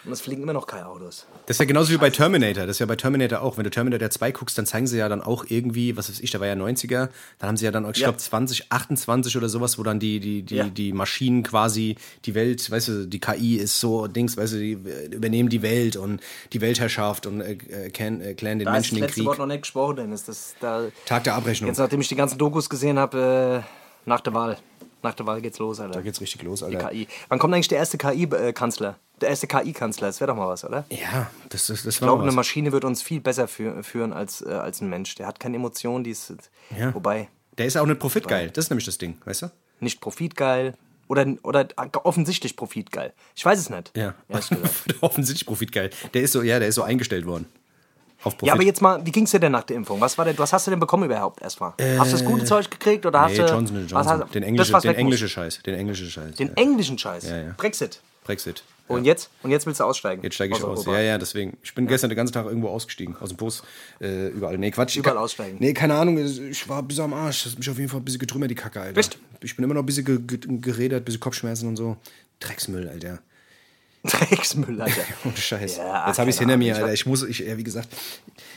[0.07, 1.27] Und es fliegen immer noch keine Autos.
[1.47, 2.65] Das ist ja genauso wie bei Terminator.
[2.67, 3.57] Das ist ja bei Terminator auch.
[3.57, 6.31] Wenn du Terminator 2 guckst, dann zeigen sie ja dann auch irgendwie, was weiß ich,
[6.31, 7.09] da war ja 90er,
[7.41, 8.07] dann haben sie ja dann, ich Ja.
[8.09, 10.65] glaube 20, 28 oder sowas, wo dann die, die, die, Ja.
[10.69, 14.73] die Maschinen quasi die Welt, weißt du, die KI ist so Dings, weißt du, die
[14.73, 16.21] äh, übernehmen die Welt und
[16.53, 19.25] die Weltherrschaft und äh, erklären äh, klären den Da Menschen das den Krieg.
[19.27, 20.25] Wort noch nicht gesprochen, Dennis.
[20.25, 21.69] Das, da, Tag der Abrechnung.
[21.69, 24.57] jetzt, nachdem ich die ganzen Dokus gesehen habe, äh, nach der Wahl.
[25.07, 25.95] Nach der Wahl geht's los, Alter.
[25.95, 26.89] da geht's richtig los, die Alter.
[26.89, 27.07] KI.
[27.29, 28.97] Wann kommt eigentlich der erste KI-Kanzler?
[29.21, 30.85] Der erste KI-Kanzler, das wäre doch mal was, oder?
[30.91, 32.33] Ja, das, das, das Ich glaube, eine.
[32.33, 35.15] Maschine wird uns viel besser fü führen als, äh, als ein Mensch.
[35.15, 36.33] Der hat keine Emotionen, die ist.
[36.77, 36.93] Ja.
[36.93, 38.51] Wobei, Der ist auch nicht profitgeil.
[38.51, 39.51] Das ist nämlich das Ding, weißt du?
[39.79, 40.75] nicht profitgeil.
[41.09, 41.69] Oder, oder
[42.03, 43.13] offensichtlich profitgeil.
[43.37, 43.93] Ich weiß es nicht.
[43.97, 44.15] Ja.
[45.01, 45.91] Offensichtlich profitgeil.
[46.15, 47.47] Der ist so, ja, der ist so eingestellt worden.
[48.27, 48.49] Auf Profit.
[48.49, 50.01] Ja, aber jetzt mal, wie ging es dir denn nach der Impfung?
[50.01, 51.75] Was, war denn, was hast du denn bekommen überhaupt erstmal?
[51.99, 53.47] hast du das gute Zeug gekriegt oder hast Nee, du.
[53.47, 54.21] Johnson was Johnson.
[54.21, 54.91] hast- den das, englische, was den
[55.29, 55.63] Scheiß.
[55.63, 56.35] Den englische Scheiß.
[56.35, 56.55] Den ja.
[56.55, 57.29] englischen Scheiß.
[57.29, 57.55] Ja, ja.
[57.57, 58.01] Brexit.
[58.25, 58.63] Brexit.
[58.89, 59.31] Und jetzt?
[59.43, 60.23] Und jetzt willst du aussteigen?
[60.23, 60.81] Jetzt steige ich aus.
[60.81, 60.93] Europa.
[60.99, 61.57] Ja, ja, deswegen.
[61.63, 63.17] Ich bin gestern den ganzen Tag irgendwo ausgestiegen.
[63.21, 63.63] Aus dem Bus.
[64.01, 64.59] Äh, überall.
[64.59, 64.97] Nee, Quatsch.
[64.97, 65.57] Überall aussteigen.
[65.59, 66.19] Nee, keine Ahnung.
[66.19, 67.45] Ich war ein bisschen am Arsch.
[67.45, 68.99] Das hat mich auf jeden Fall ein bisschen getrümmert, die Kacke, Alter.
[68.99, 69.19] Echt?
[69.41, 71.97] Ich bin immer noch ein bisschen ge ge geredet, ein bisschen Kopfschmerzen und so.
[72.41, 73.19] Drecksmüll, Alter.
[74.07, 75.01] Drecksmüll, Alter.
[75.25, 75.79] Ohne Scheiß.
[75.79, 76.93] Ja, Jetzt habe ich es hinter mir, Alter.
[76.93, 77.89] Ich muss, ich, ja, wie gesagt,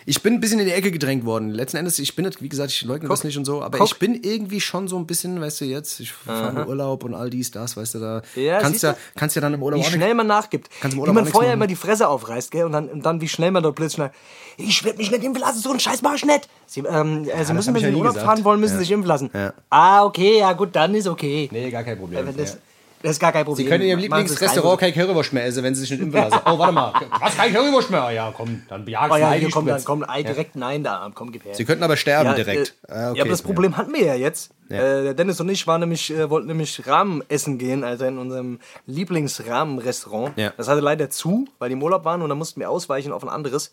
[0.05, 1.49] ich bin ein bisschen in die Ecke gedrängt worden.
[1.49, 3.87] Letzten Endes, ich bin nicht, wie gesagt, ich leugne das nicht und so, aber Guck.
[3.87, 7.29] ich bin irgendwie schon so ein bisschen, weißt du, jetzt, ich fahre Urlaub und all
[7.29, 8.97] dies, das, weißt du, da Ja, kannst ja, du?
[9.15, 10.69] kannst ja dann im Urlaub Wie schnell man nachgibt.
[10.81, 11.59] Kannst im Wie Urlaub man auch nichts vorher machen.
[11.59, 12.65] immer die Fresse aufreißt, gell?
[12.65, 14.11] Und dann, und dann wie schnell man dort plötzlich schnell,
[14.57, 16.47] ich werde mich nicht impfen lassen, so einen Scheiß mach ich nicht.
[16.67, 18.25] Sie, ähm, äh, Sie müssen, hab wenn Sie ja in nie Urlaub gesagt.
[18.31, 18.79] fahren wollen, müssen Ja.
[18.79, 19.29] Sie sich impfen lassen.
[19.33, 19.53] Ja.
[19.69, 21.49] Ah, okay, ja gut, dann ist okay.
[21.51, 22.25] Nee, gar kein Problem.
[22.27, 22.59] Wenn das, ja.
[23.01, 23.65] Das ist gar kein Problem.
[23.65, 26.39] Sie können in Ihrem Lieblingsrestaurant keine Currywurst mehr essen, wenn Sie sich nicht impfen lassen.
[26.45, 26.93] Oh, warte mal.
[27.19, 28.11] Was, kein Currywurst mehr?
[28.11, 30.83] Ja, komm, dann bejagst Oh du ja, einen hier kommt dann kommt ein direkt Nein
[30.83, 31.09] da.
[31.13, 31.55] Komm, gib her.
[31.55, 32.75] Sie könnten aber sterben ja, direkt.
[32.87, 33.17] Äh, Ah, okay.
[33.17, 34.51] Ja, aber das Problem hatten wir ja jetzt.
[34.69, 35.01] Ja.
[35.09, 38.59] Äh, Dennis und ich waren nämlich, äh, wollten nämlich Rahmen essen gehen, also in unserem
[38.85, 40.37] Lieblingsrahmenrestaurant.
[40.37, 40.53] Ja.
[40.57, 43.23] Das hatte leider zu, weil die im Urlaub waren und dann mussten wir ausweichen auf
[43.23, 43.71] ein anderes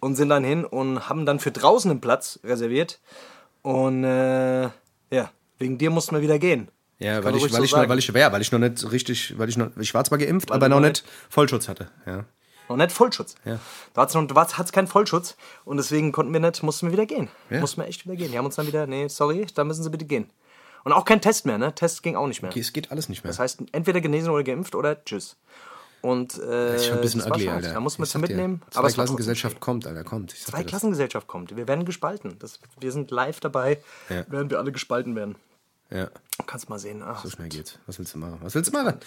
[0.00, 3.00] und sind dann hin und haben dann für draußen einen Platz reserviert.
[3.62, 4.62] Und äh,
[5.10, 6.68] ja, wegen dir mussten wir wieder gehen.
[6.98, 9.38] Ja, weil ich, weil, so ich noch, weil ich, ja, weil ich noch nicht richtig,
[9.38, 11.88] weil ich noch, ich war zwar geimpft, Weil aber noch nicht Vollschutz hatte.
[12.06, 12.24] Ja.
[12.68, 13.36] Noch nicht Vollschutz.
[13.44, 13.58] Ja.
[13.96, 17.28] Noch, du hattest keinen Vollschutz und deswegen konnten wir nicht, mussten wir wieder gehen.
[17.50, 18.32] Mussten wir echt wieder gehen.
[18.32, 20.30] Die haben uns dann wieder, nee, sorry, da müssen sie bitte gehen.
[20.84, 21.74] Und auch kein Test mehr, ne?
[21.74, 22.50] Test ging auch nicht mehr.
[22.50, 23.30] Okay, es geht alles nicht mehr.
[23.30, 25.36] Das heißt, entweder genesen oder geimpft oder tschüss.
[26.00, 27.48] Und äh, ist schon ein bisschen das ugly.
[27.48, 27.74] Alter.
[27.74, 28.62] Da muss man es dir, mitnehmen.
[28.70, 30.30] es war trotzdem Zweiklassengesellschaft kommt, Alter, kommt.
[30.32, 30.44] Dir das.
[30.44, 31.56] Zweiklassengesellschaft kommt.
[31.56, 32.36] Wir werden gespalten.
[32.38, 34.24] Das, wir sind live dabei, Ja.
[34.30, 35.34] werden wir alle gespalten werden.
[35.90, 36.10] Ja,
[36.46, 37.02] Kannst mal sehen.
[37.02, 37.78] Ach, so schnell geht's.
[37.86, 38.38] Was willst du machen?
[38.42, 38.98] Was willst du machen?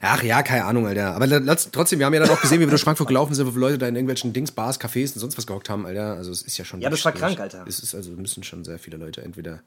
[0.00, 1.14] Ach ja, keine Ahnung, Alter.
[1.14, 3.58] Aber trotzdem, wir haben ja dann auch gesehen, wie wir durch Frankfurt gelaufen sind, wo
[3.58, 6.14] Leute da in irgendwelchen Dings, Bars, Cafés und sonst was gehockt haben, Alter.
[6.14, 6.80] Also es ist ja schon...
[6.80, 7.36] Ja, das war schwierig.
[7.36, 7.66] krank, Alter.
[7.68, 9.62] Es ist also, müssen schon sehr viele Leute entweder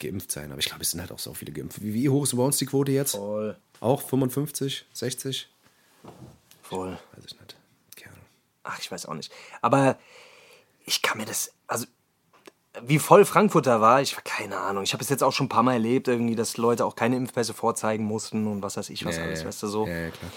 [0.00, 0.50] geimpft sein.
[0.50, 1.82] Aber ich glaube, es sind halt auch so viele geimpft.
[1.82, 3.12] Wie, wie hoch ist bei uns die Quote jetzt?
[3.12, 3.56] voll.
[3.78, 5.48] Auch 55, 60?
[6.62, 6.98] Voll.
[7.14, 7.56] Weiß ich nicht.
[7.96, 8.26] Keine Ahnung.
[8.64, 9.32] Ach, ich weiß auch nicht.
[9.62, 9.98] Aber
[10.84, 11.86] ich kann mir das, also
[12.86, 14.84] wie voll Frankfurt da war, ich keine Ahnung.
[14.84, 17.16] Ich habe es jetzt auch schon ein paar Mal erlebt, irgendwie, dass Leute auch keine
[17.16, 19.48] Impfpässe vorzeigen mussten und was weiß ich, was Ja, alles, ja.
[19.48, 19.86] weißt du so.
[19.86, 20.30] Ja, ja, klar.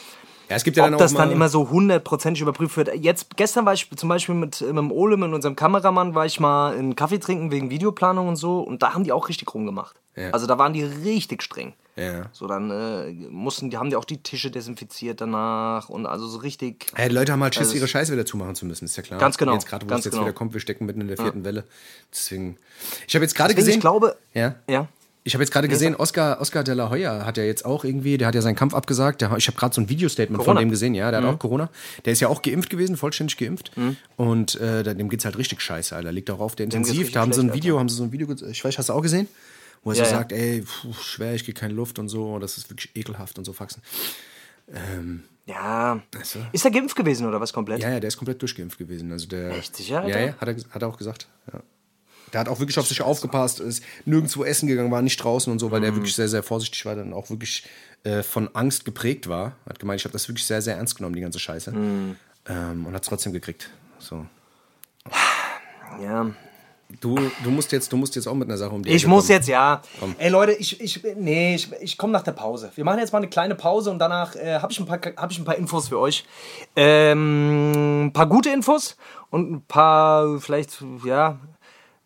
[0.50, 2.94] Ja, es gibt ja Ob dann auch das dann immer so hundertprozentig überprüft wird.
[2.96, 6.40] Jetzt, gestern war ich zum Beispiel mit, mit dem Ole, mit unserem Kameramann, war ich
[6.40, 9.96] mal einen Kaffee trinken wegen Videoplanung und so und da haben die auch richtig rumgemacht.
[10.16, 10.32] Ja.
[10.32, 11.74] Also da waren die richtig streng.
[11.96, 12.30] Ja.
[12.32, 16.40] So, dann äh, mussten, die haben die auch die Tische desinfiziert danach und also so
[16.40, 16.88] richtig.
[16.98, 19.04] Ja, die Leute haben halt Schiss, Also ihre Scheiße wieder zumachen zu müssen, ist ja
[19.04, 19.20] klar.
[19.20, 20.24] Ganz genau, Jetzt gerade, wo es jetzt genau.
[20.26, 21.66] wieder kommt, wir stecken mitten in der vierten Welle.
[22.12, 22.58] Deswegen.
[23.08, 23.76] Ich habe jetzt gerade gesehen.
[23.76, 24.56] ich glaube, Ja.
[24.68, 24.88] ja.
[25.26, 28.18] Ich habe jetzt gerade gesehen, Oscar, Oscar de la Hoya hat ja jetzt auch irgendwie,
[28.18, 29.22] der hat ja seinen Kampf abgesagt.
[29.22, 30.60] Der, ich habe gerade so ein Videostatement von Corona.
[30.60, 31.28] dem gesehen, ja, der Mhm.
[31.28, 31.70] hat auch Corona.
[32.04, 33.72] Der ist ja auch geimpft gewesen, vollständig geimpft.
[34.18, 36.12] Und äh, dem geht's halt richtig scheiße, Alter.
[36.12, 37.12] Liegt auch auf der Intensiv.
[37.14, 38.94] Da haben sie ein schlecht, Video, haben sie so ein Video, ich weiß, hast du
[38.94, 39.30] auch gesehen?
[39.84, 40.18] Wo er Ja, so ja.
[40.18, 43.46] sagt, ey, puh, schwer, ich krieg keine Luft und so, das ist wirklich ekelhaft und
[43.46, 43.82] so Faxen.
[45.46, 46.02] Ja.
[46.14, 46.40] Weißt du?
[46.54, 47.82] Ist er geimpft gewesen oder was komplett?
[47.82, 49.12] Ja, ja, der ist komplett durchgeimpft gewesen.
[49.12, 50.20] Also der, Echt sicher, Alter?
[50.20, 51.28] Ja, ja, hat er, hat er auch gesagt.
[51.52, 51.60] Ja.
[52.32, 55.60] Der hat auch wirklich auf sich aufgepasst, ist nirgendwo essen gegangen, war nicht draußen und
[55.60, 55.84] so, weil Mhm.
[55.84, 57.64] der wirklich sehr, sehr vorsichtig war, dann auch wirklich
[58.06, 59.56] äh, von Angst geprägt war.
[59.68, 61.72] Hat gemeint, ich habe das wirklich sehr, sehr ernst genommen, die ganze Scheiße.
[61.74, 62.16] Mhm.
[62.48, 63.70] Ähm, und hat es trotzdem gekriegt.
[64.00, 64.26] So.
[66.02, 66.32] ja.
[67.02, 69.28] Du, du, musst jetzt, du musst jetzt auch mit einer Sache um die Ich muss
[69.28, 69.38] kommen.
[69.38, 69.82] jetzt, ja.
[70.18, 72.72] Ey Leute, ich, ich, nee, ich, ich komme nach der Pause.
[72.76, 75.32] Wir machen jetzt mal eine kleine Pause und danach äh, habe ich, ein paar- hab
[75.32, 76.26] ich ein paar Infos für euch.
[76.76, 78.98] Ähm, ein paar gute Infos
[79.30, 81.40] und ein paar, vielleicht, ja,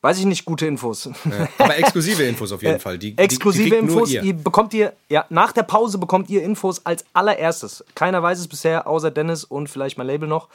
[0.02, 1.10] weiß ich nicht, gute Infos.
[1.58, 2.98] Aber exklusive Infos auf jeden Fall.
[2.98, 4.34] Die, Äh, Exklusive die Infos, ihr.
[4.34, 7.84] bekommt ihr, ja, nach der Pause bekommt ihr Infos als allererstes.
[7.96, 10.50] Keiner weiß es bisher, außer Dennis und vielleicht mein Label noch.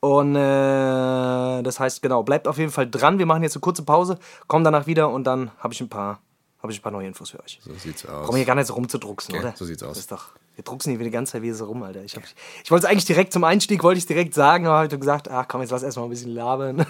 [0.00, 3.18] Und äh, das heißt, genau, bleibt auf jeden Fall dran.
[3.18, 6.20] Wir machen jetzt eine kurze Pause, kommen danach wieder und dann habe ich ein paar,
[6.62, 7.58] habe ich ein paar neue Infos für euch.
[7.64, 8.28] So sieht's aus.
[8.28, 9.54] Wir hier gar nicht so rumzudrucksen, Okay, oder?
[9.56, 9.90] so sieht's aus.
[9.90, 12.02] Das ist doch, wir drucksen hier wieder die ganze Zeit wie so rum, Alter.
[12.04, 12.22] Ich, hab,
[12.62, 15.46] ich wollte es eigentlich direkt zum Einstieg, wollte ich direkt sagen, aber habe gesagt, ach
[15.48, 16.86] komm, jetzt lass erstmal ein bisschen labern.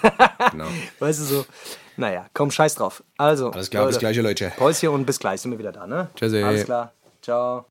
[0.51, 0.67] Genau.
[0.99, 1.47] Weißt du so,
[1.97, 3.03] naja, komm, scheiß drauf.
[3.17, 4.53] Also, Alles klar, bis gleich, Leute.
[4.57, 6.09] Päuschen und bis gleich sind wir wieder da, ne?
[6.15, 6.43] Tschüssi.
[6.43, 6.93] Alles klar.
[7.23, 7.65] Ciao.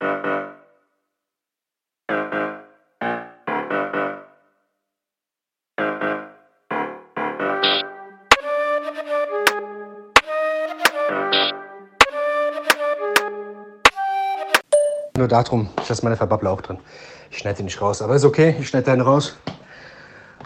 [15.18, 16.78] Nur darum, ich lasse meine Verbabbler auch drin.
[17.32, 19.38] Ich schneide die nicht raus, aber ist okay, ich schneide deine raus.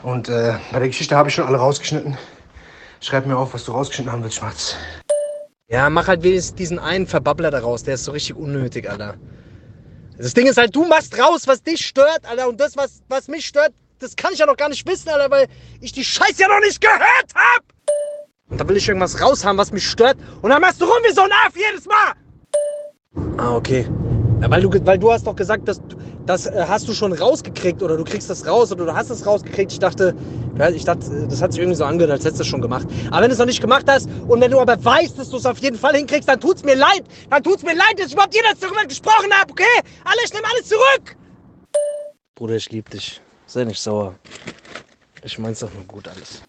[0.04, 2.18] Und äh, bei der Geschichte habe ich schon alle rausgeschnitten.
[3.02, 4.76] Schreib mir auf, was du rausgeschnitten haben willst, Schmatz.
[5.70, 9.16] Ja, mach halt wenigstens diesen einen Verbabbler daraus, der ist so richtig unnötig, Alter.
[10.18, 13.28] Das Ding ist halt, du machst raus, was dich stört, Alter, und das, was, was
[13.28, 15.48] mich stört, das kann ich ja noch gar nicht wissen, Alter, weil
[15.80, 17.64] ich die Scheiße ja noch nicht gehört hab!
[18.50, 21.14] Und da will ich irgendwas raushaben, was mich stört, und dann machst du rum wie
[21.14, 22.14] so ein Aff jedes Mal!
[23.38, 23.88] Ah, okay.
[24.42, 25.82] Ja, weil, du, weil du hast doch gesagt, dass
[26.26, 29.26] das äh, hast du schon rausgekriegt oder du kriegst das raus oder du hast es
[29.26, 29.74] rausgekriegt.
[29.74, 30.16] Ich dachte,
[30.58, 32.62] ja, ich dachte, äh, das hat sich irgendwie so angehört, als hättest du es schon
[32.62, 32.88] gemacht.
[33.12, 35.38] Aber wenn du es noch nicht gemacht hast und wenn du aber weißt, dass du
[35.38, 37.04] es auf jeden Fall hinkriegst, dann tut's mir leid.
[37.30, 39.66] Dann tut's mir leid, dass ich überhaupt jemals darüber gesprochen habe, okay?
[40.06, 41.18] Alle, ich nehme alles zurück.
[42.36, 43.22] Bruder, ich lieb dich.
[43.46, 44.16] Sei nicht sauer.
[45.24, 46.44] Ich mein's doch nur gut alles.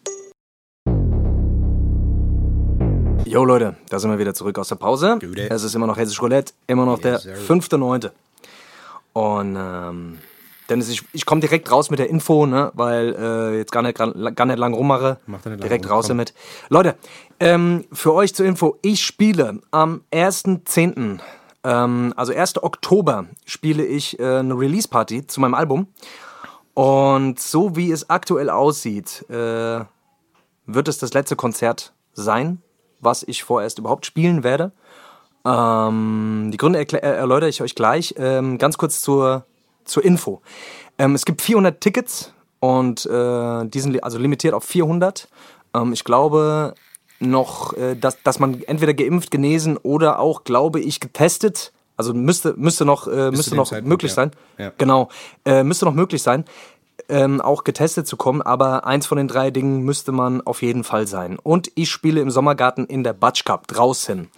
[3.31, 5.19] Jo Leute, da sind wir wieder zurück aus der Pause.
[5.21, 5.49] Gute.
[5.49, 7.57] Es ist immer noch Hessisch Roulette, immer noch Yes, der sir.
[7.57, 8.11] 5.9.
[9.13, 10.19] Und ähm,
[10.69, 13.97] Dennis, ich, ich komme direkt raus mit der Info, ne, weil äh, jetzt gar nicht,
[13.97, 15.19] gar nicht lang rummache.
[15.29, 16.19] Mach nicht lang direkt rum, raus komm.
[16.19, 16.35] damit.
[16.71, 16.97] Leute,
[17.39, 21.21] ähm, für euch zur Info, ich spiele am 1.10.,
[21.63, 22.65] ähm, also 1.
[22.65, 25.87] Oktober, spiele ich äh, eine Release-Party zu meinem Album.
[26.75, 29.85] Und so wie es aktuell aussieht, äh,
[30.67, 32.61] wird es das letzte Konzert sein,
[33.01, 34.73] was ich vorerst überhaupt spielen werde.
[35.45, 38.15] Ähm, die Gründe äh, erläutere ich euch gleich.
[38.19, 39.45] Ähm, ganz kurz zur,
[39.85, 40.43] zur Info.
[40.99, 45.29] Ähm, es gibt 400 Tickets und äh, die sind also limitiert auf 400.
[45.75, 46.75] Ähm, ich glaube
[47.21, 51.73] noch, äh, dass, dass man entweder geimpft, genesen oder auch, glaube ich, getestet.
[51.97, 54.17] Also müsste, müsste noch, äh, müsste noch Zeitpunkt, möglich ja.
[54.17, 54.31] sein.
[54.59, 54.73] Ja.
[54.79, 55.09] Genau,
[55.45, 56.45] äh, müsste noch möglich sein.
[57.09, 60.85] Ähm, auch getestet zu kommen, aber eins von den drei Dingen müsste man auf jeden
[60.85, 61.39] Fall sein.
[61.39, 64.29] Und ich spiele im Sommergarten in der Batsch Cup draußen.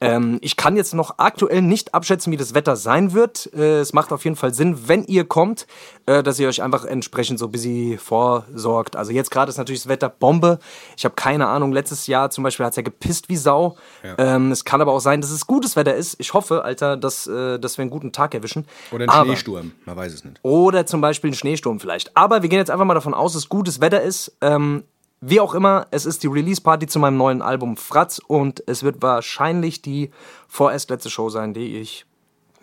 [0.00, 3.50] Ähm, ich kann jetzt noch aktuell nicht abschätzen, wie das Wetter sein wird.
[3.54, 5.66] Äh, es macht auf jeden Fall Sinn, wenn ihr kommt,
[6.04, 8.96] äh, dass ihr euch einfach entsprechend so ein bisschen vorsorgt.
[8.96, 10.58] Also jetzt gerade ist natürlich das Wetter Bombe.
[10.96, 13.76] Ich habe keine Ahnung, letztes Jahr zum Beispiel hat es ja gepisst wie Sau.
[14.02, 14.36] Ja.
[14.36, 16.16] Ähm, es kann aber auch sein, dass es gutes Wetter ist.
[16.18, 18.66] Ich hoffe, Alter, dass, äh, dass wir einen guten Tag erwischen.
[18.92, 20.38] Oder einen aber, Schneesturm, man weiß es nicht.
[20.42, 22.16] Oder zum Beispiel einen Schneesturm vielleicht.
[22.16, 24.36] Aber wir gehen jetzt einfach mal davon aus, dass gutes Wetter ist.
[24.42, 24.84] Ähm,
[25.20, 29.02] wie auch immer, es ist die Release-Party zu meinem neuen Album Fratz und es wird
[29.02, 30.10] wahrscheinlich die
[30.46, 32.06] vorerst letzte Show sein, die ich,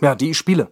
[0.01, 0.69] ja, die ich spiele.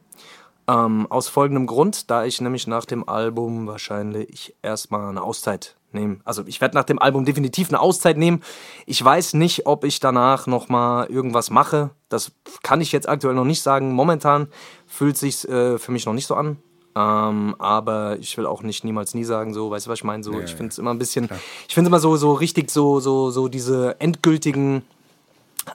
[0.68, 6.20] Ähm, aus folgendem Grund, da ich nämlich nach dem Album wahrscheinlich erstmal eine Auszeit nehme.
[6.24, 8.44] Also ich werde nach dem Album definitiv eine Auszeit nehmen.
[8.86, 11.90] Ich weiß nicht, ob ich danach nochmal irgendwas mache.
[12.10, 12.32] Das
[12.64, 13.92] kann ich jetzt aktuell noch nicht sagen.
[13.94, 14.48] Momentan
[14.86, 16.58] fühlt sich äh, für mich noch nicht so an.
[16.96, 20.24] Ähm, aber ich will auch nicht niemals nie sagen, so, weißt du, was ich meine?
[20.24, 21.40] So, ja, ich finde es immer ein bisschen, klar.
[21.68, 24.84] ich finde es immer so, so richtig so, so, so diese endgültigen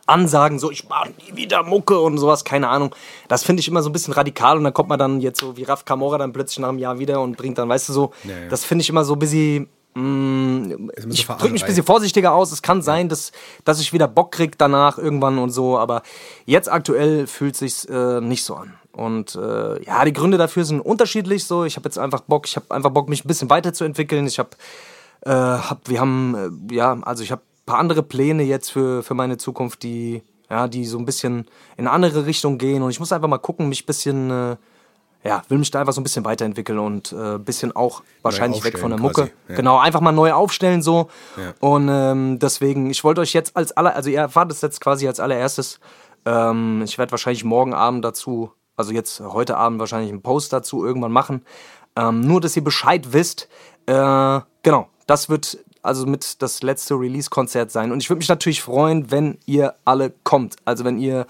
[0.07, 2.94] Ansagen, so, ich mache nie wieder Mucke und sowas, keine Ahnung.
[3.29, 5.57] Das finde ich immer so ein bisschen radikal und dann kommt man dann jetzt so
[5.57, 8.12] wie Raf Kamora dann plötzlich nach einem Jahr wieder und bringt dann, weißt du, so,
[8.24, 8.48] ja, ja.
[8.48, 12.52] das finde ich immer so ein bisschen, mm, ich drücke mich ein bisschen vorsichtiger aus.
[12.52, 13.33] Es kann sein, dass,
[13.64, 16.02] dass ich wieder Bock krieg danach irgendwann und so, aber
[16.44, 18.74] jetzt aktuell fühlt sich äh, nicht so an.
[18.96, 21.44] Und äh, ja, die Gründe dafür sind unterschiedlich.
[21.44, 24.26] So, ich habe jetzt einfach Bock, ich habe einfach Bock, mich ein bisschen weiterzuentwickeln.
[24.26, 24.50] Ich habe,
[25.20, 29.02] äh, hab, wir haben, äh, ja, also ich habe ein paar andere Pläne jetzt für,
[29.02, 31.44] für meine Zukunft, die, ja, die so ein bisschen
[31.76, 32.82] in eine andere Richtung gehen.
[32.82, 34.56] Und ich muss einfach mal gucken, mich ein bisschen, äh,
[35.24, 38.64] ja, will mich da einfach so ein bisschen weiterentwickeln und ein äh, bisschen auch wahrscheinlich
[38.64, 39.30] weg von der Mucke.
[39.50, 39.56] ja.
[39.56, 41.11] Genau, einfach mal neu aufstellen so.
[41.37, 41.52] Ja.
[41.61, 45.06] Und ähm, deswegen, ich wollte euch jetzt als aller, also ihr erfahrt es jetzt quasi
[45.06, 45.80] als allererstes.
[46.24, 50.85] Ähm, ich werde wahrscheinlich morgen Abend dazu also jetzt heute Abend wahrscheinlich einen Post dazu
[50.85, 51.43] irgendwann machen.
[51.97, 53.49] Ähm, nur, dass ihr Bescheid wisst.
[53.87, 57.93] Äh, genau, das wird also mit das letzte Release-Konzert sein.
[57.93, 60.57] Und ich würde mich natürlich freuen, wenn ihr alle kommt.
[60.65, 61.27] Also wenn ihr,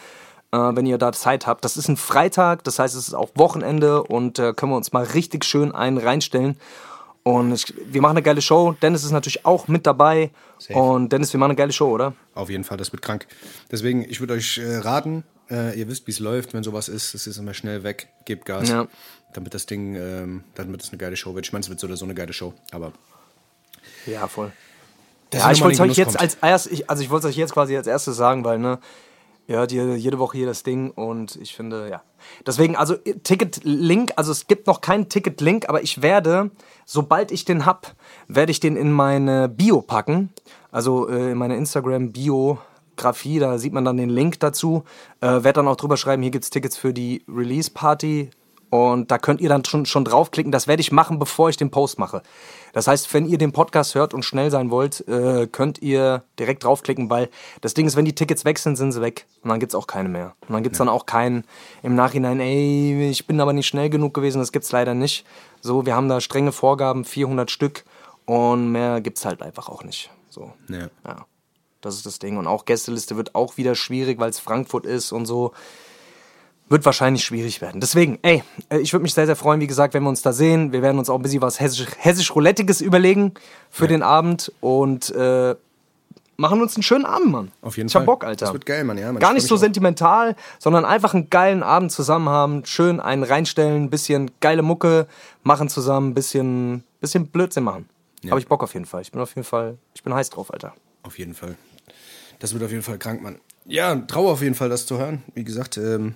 [0.50, 1.64] äh, wenn ihr da Zeit habt.
[1.64, 4.92] Das ist ein Freitag, das heißt, es ist auch Wochenende und äh, können wir uns
[4.92, 6.56] mal richtig schön einen reinstellen.
[7.22, 8.76] Und ich, wir machen eine geile Show.
[8.80, 10.30] Dennis ist natürlich auch mit dabei.
[10.58, 10.78] Safe.
[10.78, 12.14] Und Dennis, wir machen eine geile Show, oder?
[12.34, 13.26] Auf jeden Fall, das wird krank.
[13.70, 17.14] Deswegen, ich würde euch äh, raten, äh, ihr wisst, wie es läuft, wenn sowas ist.
[17.14, 18.68] Es ist immer schnell weg, gebt Gas.
[18.68, 18.86] Ja.
[19.32, 21.46] Damit das Ding, ähm, damit es eine geile Show wird.
[21.46, 22.92] Ich meine, es wird so oder so eine geile Show, aber.
[24.06, 24.52] Ja, voll.
[25.32, 27.76] ja, ich wollte es euch jetzt als erst, ich, also ich wollte euch jetzt quasi
[27.76, 28.78] als erstes sagen, weil, ne,
[29.46, 32.02] ja, die, jede Woche hier das Ding und ich finde, ja.
[32.44, 36.50] Deswegen, also Ticket-Link, also es gibt noch keinen Ticket-Link, aber ich werde,
[36.84, 37.94] sobald ich den hab,
[38.26, 40.30] werde ich den in meine Bio packen.
[40.72, 42.58] Also äh, in meine Instagram-Bio
[42.96, 44.84] Grafie, da sieht man dann den Link dazu.
[45.20, 48.30] Äh, werde dann auch drüber schreiben, hier gibt es Tickets für die Release-Party.
[48.68, 50.50] Und da könnt ihr dann schon, schon draufklicken.
[50.50, 52.22] Das werde ich machen, bevor ich den Post mache.
[52.72, 56.64] Das heißt, wenn ihr den Podcast hört und schnell sein wollt, äh, könnt ihr direkt
[56.64, 57.30] draufklicken, weil
[57.60, 59.26] das Ding ist, wenn die Tickets weg sind, sind sie weg.
[59.42, 60.34] Und dann gibt es auch keine mehr.
[60.42, 60.84] Und dann gibt es ja.
[60.84, 61.44] dann auch keinen
[61.82, 64.40] im Nachhinein, ey, ich bin aber nicht schnell genug gewesen.
[64.40, 65.24] Das gibt es leider nicht.
[65.60, 67.84] So, wir haben da strenge Vorgaben, 400 Stück.
[68.24, 70.10] Und mehr gibt es halt einfach auch nicht.
[70.28, 70.52] So.
[70.68, 70.88] Ja.
[71.06, 71.24] ja.
[71.86, 72.36] Das ist das Ding.
[72.36, 75.52] Und auch Gästeliste wird auch wieder schwierig, weil es Frankfurt ist und so.
[76.68, 77.80] Wird wahrscheinlich schwierig werden.
[77.80, 80.32] Deswegen, ey, äh, ich würde mich sehr, sehr freuen, wie gesagt, wenn wir uns da
[80.32, 80.72] sehen.
[80.72, 83.34] Wir werden uns auch ein bisschen was hessisch-roulettiges überlegen
[83.70, 83.90] für ja.
[83.90, 85.54] den Abend und äh,
[86.36, 87.52] machen uns einen schönen Abend, Mann.
[87.62, 88.02] Auf jeden ich Fall.
[88.02, 88.46] Ich hab Bock, Alter.
[88.46, 88.98] Das wird geil, Mann.
[88.98, 89.20] Ja, Mann.
[89.20, 89.58] Gar nicht so auch.
[89.58, 95.06] sentimental, sondern einfach einen geilen Abend zusammen haben, schön einen reinstellen, ein bisschen geile Mucke
[95.44, 97.88] machen zusammen, ein bisschen, bisschen Blödsinn machen.
[98.22, 98.30] Ja.
[98.30, 99.02] Habe ich Bock auf jeden Fall.
[99.02, 100.74] Ich bin auf jeden Fall, ich bin heiß drauf, Alter.
[101.04, 101.56] Auf jeden Fall.
[102.38, 103.38] Das wird auf jeden Fall krank, Mann.
[103.64, 105.22] Ja, Trauer auf jeden Fall, das zu hören.
[105.34, 106.14] Wie gesagt, ähm,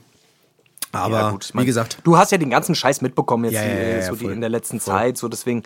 [0.93, 1.99] aber ja, gut, wie gesagt.
[2.05, 4.51] Du hast ja den ganzen Scheiß mitbekommen jetzt ja, ja, ja, so die, in der
[4.51, 4.95] letzten voll.
[4.95, 5.63] Zeit, so deswegen,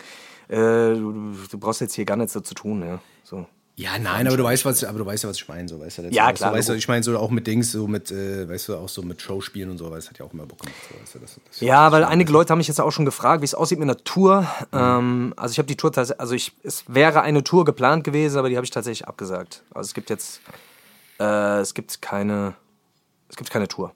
[0.47, 2.99] äh, du, du, brauchst jetzt hier gar nichts so zu tun, ja.
[3.23, 3.45] So.
[3.77, 5.97] Ja, nein, aber du weißt, was, aber du weißt ja, was ich meine, so, weißt
[5.97, 6.51] du, ja, klar.
[6.51, 8.87] So, weißt du, ich meine, so auch mit Dings, so mit, äh, weißt du, auch
[8.87, 10.77] so mit Showspielen und so, weil es hat ja auch immer Bock gemacht.
[10.89, 13.41] So, weißt du, das, das ja, weil einige Leute haben mich jetzt auch schon gefragt,
[13.41, 14.43] wie es aussieht mit einer Tour.
[14.71, 14.79] Mhm.
[14.79, 18.37] Ähm, also ich habe die Tour tatsächlich, also ich, es wäre eine Tour geplant gewesen,
[18.37, 19.63] aber die habe ich tatsächlich abgesagt.
[19.73, 20.39] Also es gibt jetzt
[21.19, 22.55] äh, es gibt keine,
[23.29, 23.93] es gibt keine Tour.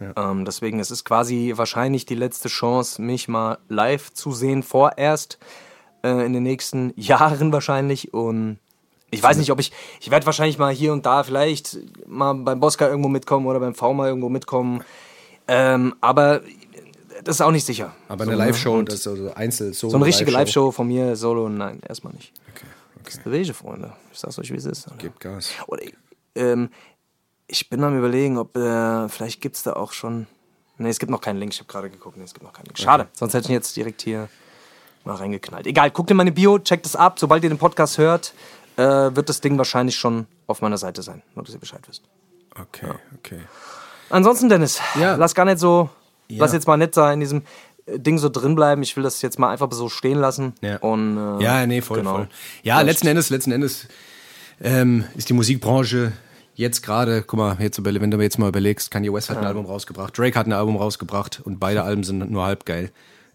[0.00, 0.30] Ja.
[0.30, 5.38] Ähm, deswegen es ist quasi wahrscheinlich die letzte Chance, mich mal live zu sehen, vorerst
[6.02, 8.14] äh, in den nächsten Jahren wahrscheinlich.
[8.14, 8.58] Und
[9.10, 12.60] ich weiß nicht, ob ich, ich werde wahrscheinlich mal hier und da vielleicht mal beim
[12.60, 14.84] Bosca irgendwo mitkommen oder beim V mal irgendwo mitkommen.
[15.46, 16.42] Ähm, aber
[17.24, 17.94] das ist auch nicht sicher.
[18.08, 18.44] Aber eine so, ne?
[18.44, 19.72] Live-Show, das ist also Einzel.
[19.72, 22.32] So eine richtige Live-Show Live von mir, Solo, nein, erstmal nicht.
[22.54, 23.02] Okay, okay.
[23.04, 23.92] Das ist der Wege, Freunde.
[24.12, 24.86] Ich sag's euch, wie es ist.
[24.98, 25.52] Gebt Gas.
[25.66, 25.82] Oder
[26.34, 26.70] ähm,
[27.46, 30.26] ich bin am überlegen, ob äh, vielleicht gibt es da auch schon.
[30.76, 31.52] Ne, es gibt noch keinen Link.
[31.52, 32.16] Ich habe gerade geguckt.
[32.16, 32.78] Nee, es gibt noch keinen Link.
[32.78, 33.04] Schade.
[33.04, 33.12] Okay.
[33.14, 34.28] Sonst hätte ich jetzt direkt hier
[35.04, 35.66] mal reingeknallt.
[35.66, 37.18] Egal, guckt in meine Bio, checkt es ab.
[37.18, 38.34] Sobald ihr den Podcast hört,
[38.78, 41.22] äh, wird das Ding wahrscheinlich schon auf meiner Seite sein.
[41.34, 42.02] Nur, dass ihr Bescheid wisst.
[42.58, 42.88] Okay,
[43.18, 43.40] okay.
[44.10, 45.16] Ansonsten, Dennis, Ja.
[45.16, 45.90] lass gar nicht so,
[46.28, 46.38] Ja.
[46.40, 47.42] lass jetzt mal nicht da in diesem
[47.86, 48.82] äh, Ding so drin bleiben.
[48.82, 50.54] Ich will das jetzt mal einfach so stehen lassen.
[50.62, 50.78] Ja.
[50.78, 52.14] Und, äh, Ja, nee, voll, genau.
[52.14, 52.28] voll.
[52.62, 53.86] Ja, letzten Endes, letzten Endes
[54.60, 56.12] ähm, ist die Musikbranche
[56.54, 59.44] jetzt gerade, guck mal, jetzt, wenn du mir jetzt mal überlegst, Kanye West hat ein
[59.46, 62.90] Album rausgebracht, Drake hat ein Album rausgebracht und beide Alben sind nur halb geil.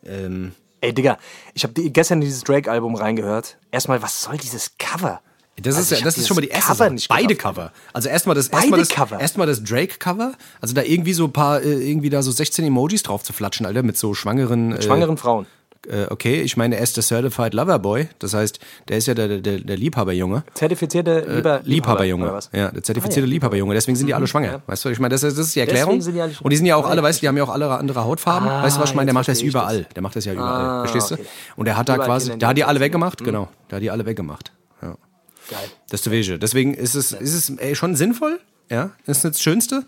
[0.05, 0.51] Ähm,
[0.81, 1.17] Ey, Digga,
[1.53, 3.55] ich habe gestern in dieses Drake-Album reingehört.
[3.71, 5.21] Erstmal, was soll dieses Cover?
[5.61, 6.93] Das Also ist, ja, das ist schon mal die erste Cover Sache.
[6.93, 7.35] nicht Beide.
[7.35, 7.71] Cover.
[7.93, 9.19] Also erstmal das, erstmal das, Cover?
[9.19, 10.33] erstmal das Drake-Cover.
[10.61, 13.65] Also da irgendwie so ein paar, äh, irgendwie da so 16 Emojis drauf zu flatschen,
[13.65, 14.73] Alter, mit so schwangeren.
[14.73, 15.45] Äh, Schwangeren Frauen.
[15.87, 18.07] äh, okay, ich meine, er ist der Certified Lover Boy.
[18.19, 20.43] Das heißt, der ist ja der, der, der Liebhaberjunge.
[20.55, 22.31] Zertifizierte Lieber Liebhaberjunge.
[22.31, 22.49] was?
[22.53, 23.33] Ja, der zertifizierte Ah, ja.
[23.33, 23.73] Liebhaberjunge.
[23.75, 24.47] Deswegen sind die alle schwanger.
[24.53, 24.61] ja.
[24.65, 25.99] Weißt du, ich meine, das ist, das ist die Erklärung.
[25.99, 26.09] die
[26.41, 28.03] und die sind ja auch Ah, alle, weißt du, die haben ja auch alle andere
[28.05, 28.47] Hautfarben.
[28.49, 29.07] Ah, weißt du, was ich meine?
[29.07, 29.83] Der macht das ich überall.
[29.83, 29.93] das.
[29.93, 30.65] Der macht das ja überall.
[30.65, 31.15] Ah, Verstehst du?
[31.15, 31.25] okay.
[31.57, 33.23] Und der hat da Überall quasi, da hat die alle weggemacht.
[33.23, 33.49] Genau.
[33.67, 34.51] Da hat die alle weggemacht.
[35.49, 35.69] Geil.
[35.89, 36.39] Das Wege.
[36.39, 38.39] Deswegen ist es, ist es ey, schon sinnvoll.
[38.69, 39.83] Ja, das ist das Schönste.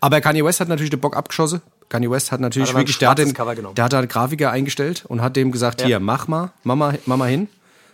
[0.00, 1.60] Aber Kanye West hat natürlich den Bock abgeschossen.
[1.88, 5.20] Kanye West hat natürlich Hat wirklich, der hat, den, der hat einen Grafiker eingestellt und
[5.20, 5.86] hat dem gesagt, Ja.
[5.88, 7.48] hier, mach mal, mach mal, mach mal hin.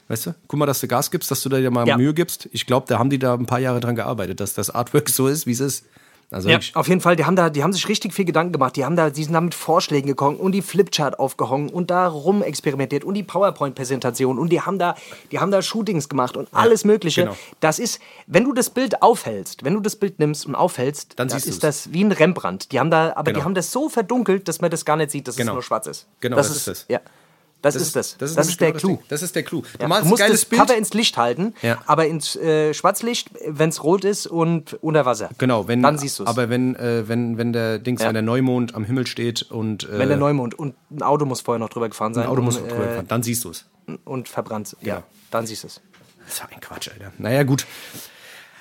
[0.09, 1.97] Weißt du, guck mal, dass du Gas gibst, dass du dir mal Ja.
[1.97, 2.49] Mühe gibst.
[2.53, 5.27] Ich glaube, da haben die da ein paar Jahre dran gearbeitet, dass das Artwork so
[5.27, 5.85] ist, wie es ist.
[6.31, 8.75] Also Ja, auf jeden Fall, die haben da, die haben sich richtig viel Gedanken gemacht.
[8.77, 12.09] Die haben da, die sind da mit Vorschlägen gekommen und die Flipchart aufgehangen und da
[12.09, 14.95] rum experimentiert und die PowerPoint-Präsentation und die haben da,
[15.31, 17.23] die haben da Shootings gemacht und alles Mögliche.
[17.23, 17.37] genau.
[17.61, 21.29] Das ist, wenn du das Bild aufhältst, wenn du das Bild nimmst und aufhältst, Dann
[21.29, 21.59] ist du's.
[21.59, 22.73] das wie ein Rembrandt.
[22.73, 23.39] Die haben da, aber Genau.
[23.39, 25.53] die haben das so verdunkelt, dass man das gar nicht sieht, dass Genau.
[25.53, 26.07] es nur schwarz ist.
[26.21, 26.87] Genau, das ist das.
[26.89, 27.01] Ja,
[27.75, 28.17] das, ist das.
[28.19, 28.99] Das ist, nämlich der genau Clou.
[29.09, 29.63] Das ist der Clou.
[29.63, 30.61] Du Ja, du musst das Bild.
[30.63, 31.83] Cover ins Licht halten, Ja.
[31.87, 35.31] aber ins äh, Schwarzlicht, wenn es rot ist und unter Wasser.
[35.39, 36.29] Genau, wenn, Dann siehst du es.
[36.29, 38.09] Aber wenn, äh, wenn, wenn der Dings, Ja.
[38.09, 41.41] wenn der Neumond am Himmel steht und äh, Wenn der Neumond und ein Auto muss
[41.41, 42.25] vorher noch drüber gefahren sein.
[42.25, 43.65] ein Auto muss und, drüber äh, fahren, dann siehst du es.
[44.05, 44.77] und verbrannt.
[44.83, 45.81] Ja, dann siehst du es.
[46.25, 47.13] Das ist ja ein Quatsch, Alter.
[47.19, 47.67] Naja, gut.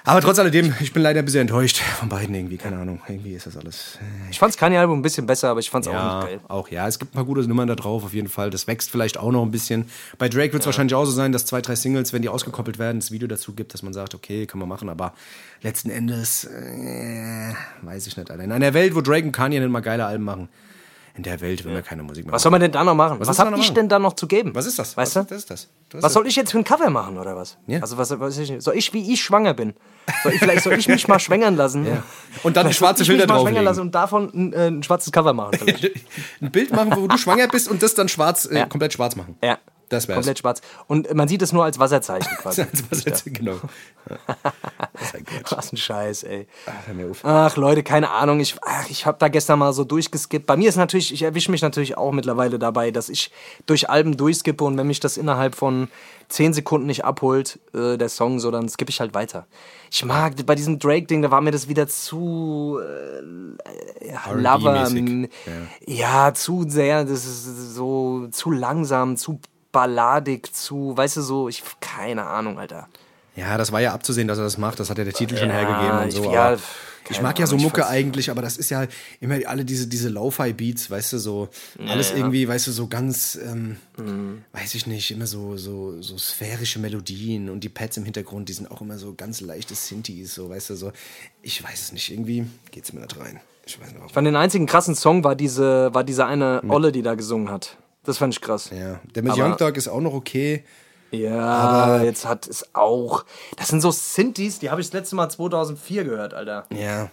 [0.08, 2.58] Aber trotz alledem, ich bin leider ein bisschen enttäuscht von beiden irgendwie.
[2.58, 3.02] Keine Ahnung.
[3.08, 3.98] Irgendwie ist das alles.
[4.00, 6.40] äh, Ich fand's Kanye-Album ein bisschen besser, aber ich fand's auch Ja, nicht geil.
[6.48, 6.88] auch ja.
[6.88, 8.52] Es gibt ein paar gute Nummern da drauf, auf jeden Fall.
[8.52, 9.88] Das wächst vielleicht auch noch ein bisschen.
[10.20, 12.78] Bei Drake wird es wahrscheinlich auch so sein, dass zwei, drei Singles, wenn die ausgekoppelt
[12.78, 14.90] werden, das Video dazu gibt, dass man sagt, okay, kann man machen.
[14.90, 15.14] Aber
[15.64, 18.44] letzten Endes, äh, weiß ich nicht, Alter.
[18.44, 20.50] In einer Welt, wo Drake und Kanye nicht mal geile Alben machen,
[21.18, 23.20] in der Welt will man keine Musik mehr Was soll man denn da noch machen?
[23.20, 23.76] Was, ist da hab noch ich machen?
[23.76, 24.54] denn da noch zu geben?
[24.54, 24.98] Was ist das?
[24.98, 25.30] Weißt was, du?
[25.30, 25.70] Das ist das.
[25.90, 27.58] das ist Was soll ich jetzt für ein Cover machen oder was?
[27.68, 27.80] Ja.
[27.82, 29.74] Also was, was ich, soll ich, wie ich schwanger bin?
[30.24, 31.86] Soll ich, vielleicht soll ich mich mal schwängern lassen?
[32.44, 34.68] Und dann Vielleicht schwarze soll ich mich Filter mal schwängern lassen und davon ein, äh,
[34.68, 35.58] ein schwarzes Cover machen.
[36.42, 38.66] Ein Bild machen, wo du schwanger bist und das dann schwarz, äh, Ja.
[38.66, 39.38] komplett schwarz machen.
[39.42, 39.58] ja.
[39.90, 40.16] Das wär's.
[40.16, 40.62] Komplett schwarz.
[40.88, 42.66] Und man sieht es nur als Wasserzeichen quasi.
[42.90, 43.56] Ist jetzt, genau.
[45.50, 46.48] Was ein Scheiß, ey.
[47.24, 48.40] Ach, Leute, keine Ahnung.
[48.40, 50.46] Ich, ach, ich habe da gestern mal so durchgeskippt.
[50.46, 53.32] Bei mir ist natürlich, ich erwische mich natürlich auch mittlerweile dabei, dass ich
[53.66, 55.88] durch Alben durchskippe und wenn mich das innerhalb von
[56.30, 59.48] 10 Sekunden nicht abholt, äh, der Song, so dann skippe ich halt weiter.
[59.92, 64.76] Ich mag bei diesem Drake-Ding, da war mir das wieder zu äh, ja, Lover.
[64.76, 65.30] R&B-mäßig.
[65.88, 66.34] Ja.
[66.34, 69.40] zu sehr, das ist so zu langsam, zu
[69.76, 72.88] balladig, zu, weißt du, so, ich, keine Ahnung, Alter.
[73.36, 74.80] Ja, das war ja abzusehen, dass er das macht.
[74.80, 76.32] Das hat ja der Titel schon hergegeben und ich- so.
[76.32, 76.62] ja, aber keine
[77.10, 78.88] ich mag ja so Ahnung, ich Mucke eigentlich, aber das ist ja
[79.20, 81.50] immer alle diese, diese Lo-Fi-Beats, weißt du, so
[81.90, 84.44] alles irgendwie, weißt du, so ganz, ähm, Mhm.
[84.54, 88.54] weiß ich nicht, immer so, so, so sphärische Melodien und die Pads im Hintergrund, die
[88.54, 90.92] sind auch immer so ganz leichte Synthes, so, weißt du, so.
[91.42, 93.42] Ich weiß es nicht, irgendwie geht's mir nicht rein.
[93.68, 94.08] Ich weiß nicht, warum.
[94.08, 97.50] Ich fand den einzigen krassen Song war diese, war diese eine Olle, die da gesungen
[97.52, 97.76] hat.
[98.06, 98.70] Das fand ich krass.
[98.72, 100.64] Ja, der mit Aber- Young Dog ist auch noch okay.
[101.12, 103.24] Ja, aber jetzt hat es auch.
[103.58, 106.66] Das sind so Synthes, die habe ich das letzte Mal 2004 gehört, Alter.
[106.72, 107.10] Ja, ja.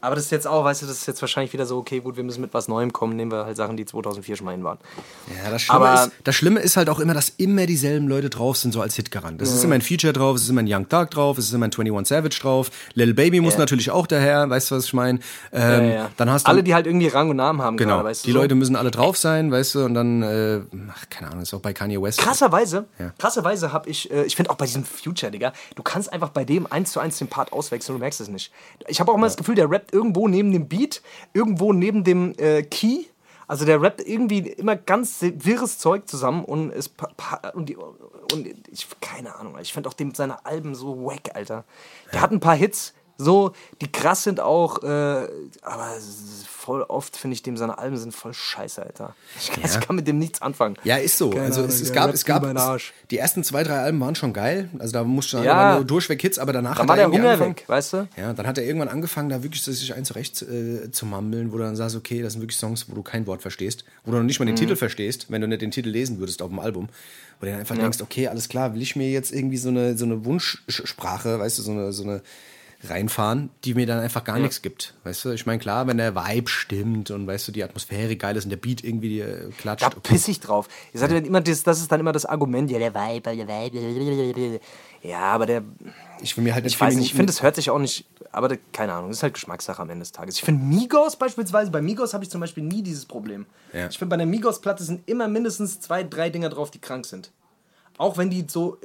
[0.00, 2.16] Aber das ist jetzt auch, weißt du, das ist jetzt wahrscheinlich wieder so, okay, gut,
[2.16, 4.64] wir müssen mit was Neuem kommen, nehmen wir halt Sachen, die 2004 schon mal hin
[4.64, 4.78] waren.
[5.42, 8.28] Ja, das Schlimme, Aber- ist, das Schlimme ist halt auch immer, dass immer dieselben Leute
[8.28, 9.40] drauf sind, so als Hitgarant.
[9.40, 11.52] Es ist immer ein Feature drauf, es ist immer ein Young Dark drauf, es ist
[11.54, 12.70] immer ein 21 Savage drauf.
[12.94, 13.60] Lil Baby muss Ja.
[13.60, 15.20] natürlich auch daher, weißt du, was ich meine?
[15.52, 16.10] Ähm, Ja, ja.
[16.18, 18.26] Dann hast du Alle, die halt irgendwie Rang und Namen haben, genau, gerade, weißt du.
[18.26, 18.38] die so.
[18.38, 20.60] Leute müssen alle drauf sein, weißt du, und dann, äh,
[20.92, 22.18] ach, keine Ahnung, ist auch bei Kanye West.
[22.18, 23.12] Krasserweise, Ja.
[23.18, 26.44] krasserweise habe ich, äh, ich finde auch bei diesem Future, Digga, du kannst einfach bei
[26.44, 28.52] dem eins zu eins den Part auswechseln, du merkst es nicht.
[28.86, 32.34] Ich habe auch immer das Gefühl, der rappt irgendwo neben dem Beat, irgendwo neben dem
[32.38, 33.04] äh, Key.
[33.48, 36.90] Also der rappt irgendwie immer ganz wirres Zeug zusammen und es
[37.54, 41.64] und, die, und ich keine Ahnung, ich finde auch dem seine Alben so wack, Alter.
[42.12, 45.28] Der hat ein paar Hits, so, die krass sind auch, äh,
[45.62, 45.90] aber
[46.46, 49.14] voll oft finde ich dem seine Alben sind voll scheiße, Alter.
[49.40, 50.76] Ich kann, ich kann mit dem nichts anfangen.
[50.84, 51.30] Ja, ist so.
[51.30, 52.92] Keine also Ahnung, es, es gab, es gab Arsch.
[53.10, 54.68] die ersten zwei, drei Alben waren schon geil.
[54.78, 55.44] Also da musste Ja.
[55.44, 55.74] ja.
[55.76, 58.08] nur durchweg Hits, aber danach Dann hat war er der Hunger angefangen, weg, weißt du?
[58.16, 61.56] Ja, dann hat er irgendwann angefangen, da wirklich sich ein zurecht äh, zu mammeln, wo
[61.58, 64.18] du dann sagst, okay, das sind wirklich Songs, wo du kein Wort verstehst, wo du
[64.18, 64.58] noch nicht mal den Mhm.
[64.58, 66.88] Titel verstehst, wenn du nicht den Titel lesen würdest auf dem Album.
[67.38, 69.96] Wo du dann einfach denkst, okay, alles klar, will ich mir jetzt irgendwie so eine,
[69.96, 72.22] so eine Wunschsprache, weißt du, so eine, so eine
[72.84, 74.94] reinfahren, die mir dann einfach gar nichts gibt.
[75.04, 78.36] Weißt du, ich meine, klar, wenn der Vibe stimmt und weißt du, die Atmosphäre geil
[78.36, 79.84] ist und der Beat irgendwie äh, klatscht.
[79.84, 80.68] Da piss ich drauf.
[80.92, 81.18] Ihr seid ja.
[81.18, 84.60] immer das, das ist dann immer das Argument, ja, der Vibe, der Vibe.
[85.02, 85.62] Ja, aber der.
[86.20, 88.06] Ich will mir halt nicht Ich weiß nicht, ich finde, es hört sich auch nicht.
[88.32, 90.36] Aber der, keine Ahnung, das ist halt Geschmackssache am Ende des Tages.
[90.36, 93.46] Ich finde Migos beispielsweise, bei Migos habe ich zum Beispiel nie dieses Problem.
[93.72, 93.88] Ja.
[93.88, 97.32] Ich finde, bei der Migos-Platte sind immer mindestens zwei, drei Dinger drauf, die krank sind.
[97.98, 98.78] Auch wenn die so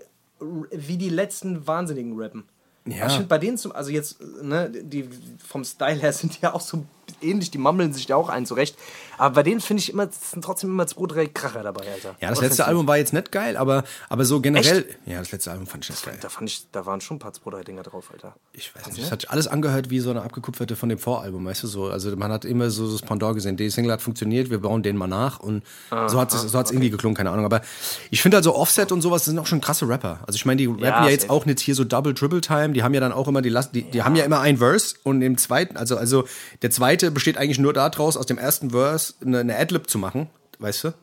[0.71, 2.45] wie die letzten Wahnsinnigen rappen.
[2.85, 3.05] Ja.
[3.05, 5.07] Aber ich bei denen zum, also jetzt, ne, die
[5.45, 6.85] vom Style her sind ja auch so
[7.21, 8.75] ähnlich, die mammeln sich ja auch ein zurecht.
[9.17, 12.15] Aber bei denen finde ich immer, sind trotzdem immer zwei, drei Kracher dabei, Alter.
[12.19, 14.85] Ja, das Oder letzte Album war jetzt nicht geil, aber, aber so generell.
[15.05, 16.17] Ja, das letzte Album fand ich nicht geil.
[16.19, 18.35] Da fand ich, da waren schon ein paar zwei, drei Dinger drauf, Alter.
[18.53, 21.45] Ich weiß nicht, es hat sich alles angehört wie so eine abgekupferte von dem Voralbum,
[21.45, 21.85] weißt du so.
[21.89, 23.57] Also man hat immer so das Pendant gesehen.
[23.57, 25.63] Die Single hat funktioniert, wir bauen den mal nach und
[26.07, 27.45] so hat es so hat's irgendwie geklungen, keine Ahnung.
[27.45, 27.61] Aber
[28.09, 30.19] ich finde also Offset und sowas das sind auch schon krasse Rapper.
[30.25, 31.33] Also ich meine, die rappen ja, jetzt safe.
[31.33, 32.69] auch nicht hier so Double Triple Time.
[32.69, 34.95] Die haben ja dann auch immer die Last, die, die haben ja immer ein Verse
[35.03, 36.25] und im zweiten, also also
[36.63, 40.27] der zweite besteht eigentlich nur daraus, aus dem ersten Verse eine, eine Adlib zu machen,
[40.59, 40.93] weißt du?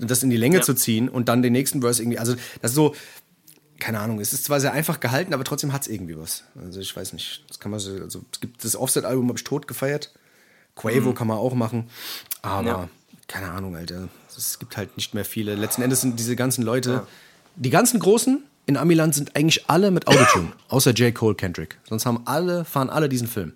[0.00, 2.18] Und das in die Länge zu ziehen und dann den nächsten Verse irgendwie.
[2.18, 2.94] Also das ist so
[3.78, 6.44] keine Ahnung, es ist zwar sehr einfach gehalten, aber trotzdem hat es irgendwie was.
[6.58, 9.44] Also ich weiß nicht, das kann man so, also es gibt das Offset-Album habe ich
[9.44, 10.12] tot gefeiert.
[10.74, 11.88] Quavo kann man auch machen,
[12.42, 12.66] aber Mhm.
[12.68, 12.88] Ja.
[13.28, 14.08] keine Ahnung, Alter.
[14.36, 15.54] Es gibt halt nicht mehr viele.
[15.56, 17.06] Letzten Endes sind diese ganzen Leute,
[17.56, 21.14] die ganzen Großen in Amiland sind eigentlich alle mit Autotune, außer J.
[21.14, 21.78] Cole Kendrick.
[21.88, 23.52] Sonst haben alle, fahren alle diesen Film.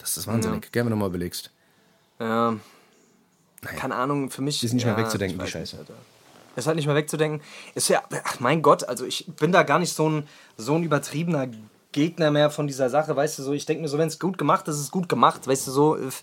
[0.00, 0.70] Das ist wahnsinnig.
[0.72, 1.50] Gerne, wenn du mal überlegst.
[2.20, 2.56] Ja.
[3.62, 4.62] Keine Ahnung, für mich.
[4.62, 5.76] Ist nicht mehr ja, wegzudenken, ich die Scheiße.
[5.76, 5.90] nicht.
[6.56, 7.40] Ist halt nicht mehr wegzudenken.
[7.74, 10.82] Ist ja, ach mein Gott, also ich bin da gar nicht so ein, so ein
[10.82, 11.48] übertriebener
[11.92, 14.36] Gegner mehr von dieser Sache, weißt du, so, ich denke mir so, wenn es gut
[14.36, 16.22] gemacht ist, ist es gut gemacht, weißt du, so, ist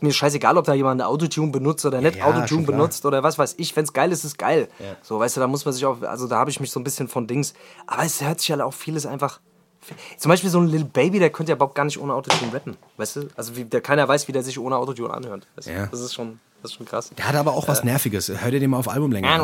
[0.00, 3.56] mir scheißegal, ob da jemand Autotune benutzt oder nicht ja, Autotune benutzt oder was weiß
[3.58, 4.68] ich, wenn es geil ist, ist es geil.
[5.02, 6.84] So, weißt du, da muss man sich auch, also da habe ich mich so ein
[6.84, 7.52] bisschen von Dings,
[7.86, 9.40] aber es hört sich halt auch vieles einfach,
[10.16, 12.76] zum Beispiel so ein Lil Baby, der könnte ja überhaupt gar nicht ohne Autotune rappen,
[12.96, 15.72] weißt du, also wie, der keiner weiß, wie der sich ohne Autotune anhört, weißt du?
[15.72, 15.86] Ja.
[15.86, 17.10] das ist schon, das ist schon krass.
[17.16, 18.28] Der hat aber auch was Nerviges.
[18.28, 19.40] Hör dir den mal auf Albumlänge an.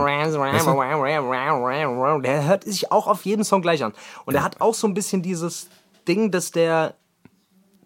[2.23, 3.93] Der hört sich auch auf jedem Song gleich an.
[4.25, 5.69] Und er hat auch so ein bisschen dieses
[6.07, 6.95] Ding, dass der,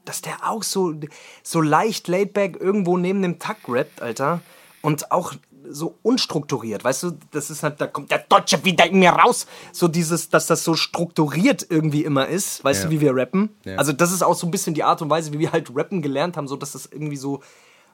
[0.04, 0.94] dass der auch so,
[1.42, 4.40] so leicht laidback irgendwo neben dem Takt rappt, Alter.
[4.82, 5.32] Und auch
[5.72, 9.46] so unstrukturiert, weißt du, das ist halt, da kommt der Deutsche wieder in mir raus.
[9.72, 12.88] So dieses, dass das so strukturiert irgendwie immer ist, weißt Ja.
[12.88, 13.50] du, wie wir rappen.
[13.64, 13.76] Ja.
[13.76, 16.02] Also das ist auch so ein bisschen die Art und Weise, wie wir halt rappen
[16.02, 17.40] gelernt haben, so dass das irgendwie so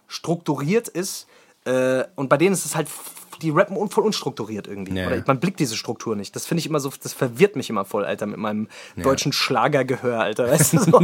[0.06, 1.26] strukturiert ist.
[1.64, 2.88] Äh, und bei denen ist es halt,
[3.42, 4.94] die rappen un voll unstrukturiert irgendwie.
[4.94, 5.06] Ja.
[5.06, 6.34] Oder man blickt diese Struktur nicht.
[6.36, 10.20] Das finde ich immer so, das verwirrt mich immer voll, Alter, mit meinem deutschen Schlagergehör,
[10.20, 10.48] Alter.
[10.50, 11.00] Weißt du, so.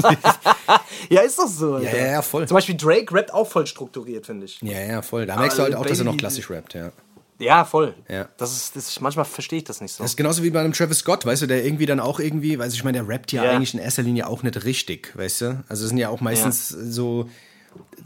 [1.08, 1.74] ja, ist doch so.
[1.74, 1.98] Alter.
[1.98, 2.46] ja, ja, voll.
[2.48, 4.60] Zum Beispiel Drake rappt auch voll strukturiert, finde ich.
[4.62, 5.26] Ja, ja, voll.
[5.26, 6.92] Da merkst du halt auch, dass er noch klassisch rappt, ja.
[7.38, 7.94] Ja, voll.
[8.08, 8.28] Ja.
[8.36, 10.04] Das ist, das, manchmal verstehe ich das nicht so.
[10.04, 12.58] Das ist genauso wie bei einem Travis Scott, weißt du, der irgendwie dann auch irgendwie,
[12.58, 13.50] weiß ich meine, der rappt ja, Ja.
[13.50, 15.64] eigentlich in erster Linie auch nicht richtig, weißt du?
[15.68, 17.28] Also es sind ja auch meistens so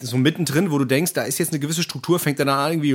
[0.01, 2.73] so mittendrin, wo du denkst, da ist jetzt eine gewisse Struktur, fängt er dann an
[2.73, 2.93] irgendwie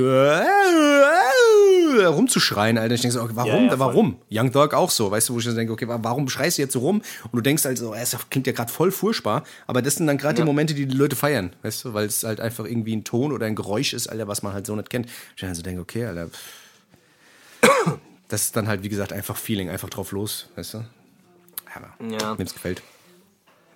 [2.06, 2.94] rumzuschreien, Alter.
[2.94, 3.64] Ich denke so, okay, warum?
[3.66, 4.16] Ja, ja, warum?
[4.30, 6.62] Young Dog auch so, weißt du, wo ich dann denke, okay, wa- warum schreist du
[6.62, 7.02] jetzt so rum?
[7.24, 10.18] Und du denkst halt so, es klingt ja gerade voll furchtbar, aber das sind dann
[10.18, 13.04] gerade die Momente, die die Leute feiern, weißt du, weil es halt einfach irgendwie ein
[13.04, 15.06] Ton oder ein Geräusch ist, Alter, was man halt so nicht kennt.
[15.36, 16.30] Ich dann so denke, okay, Alter,
[18.28, 20.84] das ist dann halt, wie gesagt, einfach Feeling, einfach drauf los, weißt du?
[21.74, 22.36] Aber Ja.
[22.38, 22.82] wem's gefällt.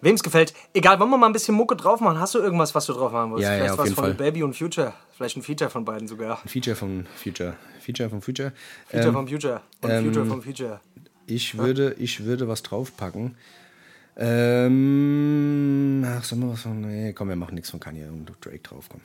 [0.01, 2.21] Wem es gefällt, egal, wollen wir mal ein bisschen Mucke drauf machen?
[2.21, 3.43] Hast du irgendwas, was du drauf machen willst?
[3.45, 4.15] Ja, ja, Vielleicht auf was jeden von Fall.
[4.15, 4.95] Baby und Future.
[5.17, 6.37] Vielleicht ein Feature von beiden sogar.
[6.47, 7.55] Feature von Future.
[7.81, 8.53] Feature von Future.
[8.87, 9.61] Feature Ähm, vom Future.
[9.81, 10.81] Und Future vom Future.
[11.27, 13.37] Ich würde, ich würde was draufpacken.
[14.17, 16.81] Ähm, ach, sollen wir was von.
[16.81, 19.01] Nee, komm, wir machen nichts von Kanye und Drake drauf, komm.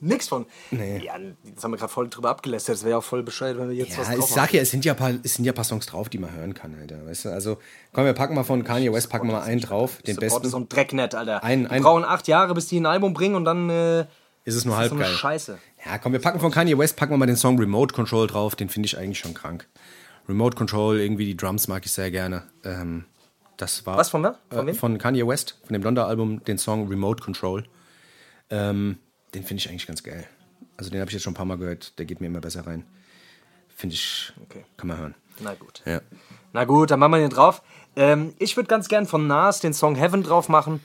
[0.00, 0.46] Nix von.
[0.70, 0.98] Nee.
[1.04, 1.14] Ja,
[1.54, 2.76] das haben wir gerade voll drüber abgelästert.
[2.76, 4.60] Das wäre ja auch voll bescheuert, wenn wir jetzt was Ja, ich drauf sag ja,
[4.62, 7.04] es sind ja, paar, es sind ja paar Songs drauf, die man hören kann, Alter.
[7.06, 7.30] Weißt du?
[7.30, 7.58] Also,
[7.92, 10.44] komm, wir packen mal von Kanye West, packen wir mal einen drauf, den besten.
[10.44, 11.42] ist so ein Drecknet, Alter.
[11.42, 14.00] Ein- ein- brauchen acht Jahre, bis die ein Album bringen und dann äh,
[14.44, 15.14] Ist es nur ist halb so eine geil.
[15.14, 15.58] Scheiße.
[15.84, 18.54] Ja, komm, wir packen von Kanye West, packen wir mal den Song Remote Control drauf,
[18.56, 19.66] den finde ich eigentlich schon krank.
[20.28, 22.42] Remote Control, irgendwie die Drums mag ich sehr gerne.
[22.64, 23.04] Ähm,
[23.56, 23.96] das war.
[23.96, 24.38] Was, von wer?
[24.50, 24.74] Von äh, wem?
[24.76, 27.64] Von Kanye West, von dem Blonder-Album, den Song Remote Control.
[28.50, 28.98] Ähm,
[29.34, 30.26] den finde ich eigentlich ganz geil.
[30.76, 32.66] Also den habe ich jetzt schon ein paar Mal gehört, der geht mir immer besser
[32.66, 32.84] rein.
[33.74, 34.64] Finde ich, Okay.
[34.76, 35.14] kann man hören.
[35.40, 35.82] Na gut.
[35.84, 36.00] Ja.
[36.52, 37.62] Na gut, dann machen wir den drauf.
[37.96, 40.80] Ähm, ich würde ganz gern von Nas den Song Heaven drauf machen.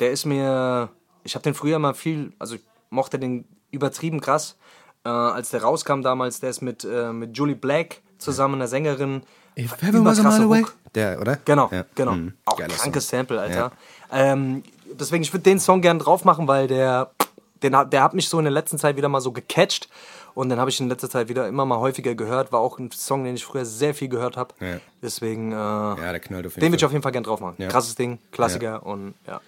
[0.00, 0.90] Der ist mir.
[1.24, 2.32] Ich habe den früher mal viel.
[2.38, 4.56] Also, ich mochte den übertrieben krass.
[5.04, 9.22] Äh, als der rauskam damals, der ist mit, äh, mit Julie Black zusammen, einer Sängerin.
[9.58, 10.62] If heaven was mile away.
[10.62, 10.74] Hook.
[10.94, 11.36] Der, oder?
[11.44, 11.84] Genau, Ja.
[11.94, 12.12] genau.
[12.12, 12.34] Mhm.
[12.44, 13.18] Auch Geiler krankes Song.
[13.20, 13.72] Sample, Alter.
[14.12, 17.10] Ähm, deswegen, ich würde den Song gern drauf machen, weil der,
[17.70, 19.88] den, der hat mich so in der letzten Zeit wieder mal so gecatcht.
[20.34, 22.52] Und den habe ich in letzter Zeit wieder immer mal häufiger gehört.
[22.52, 24.54] War auch ein Song, den ich früher sehr viel gehört habe.
[24.60, 24.80] Ja.
[25.02, 27.40] Deswegen, äh, Ja, der knallt auf jeden den würde ich auf jeden Fall gern drauf
[27.40, 27.54] machen.
[27.56, 27.68] Ja.
[27.68, 29.40] Krasses Ding, Klassiker und ja.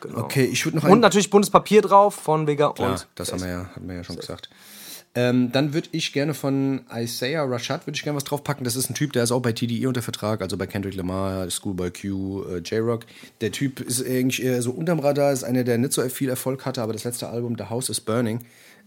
[0.00, 0.18] Genau.
[0.20, 3.48] Okay, ich würde noch Und natürlich Bundespapier drauf von Vega Klar, und das haben wir
[3.48, 4.48] ja, hatten wir ja schon gesagt.
[5.14, 8.64] Ähm, dann würde ich gerne von Isaiah Rashad würde ich gerne was draufpacken.
[8.64, 11.50] Das ist ein Typ, der ist auch bei TDE unter Vertrag, also bei Kendrick Lamar,
[11.50, 13.06] Schoolboy Q, äh, J-Rock.
[13.40, 16.66] Der Typ ist eigentlich eher so unterm Radar, ist einer, der nicht so viel Erfolg
[16.66, 18.44] hatte, aber das letzte Album, The House is Burning,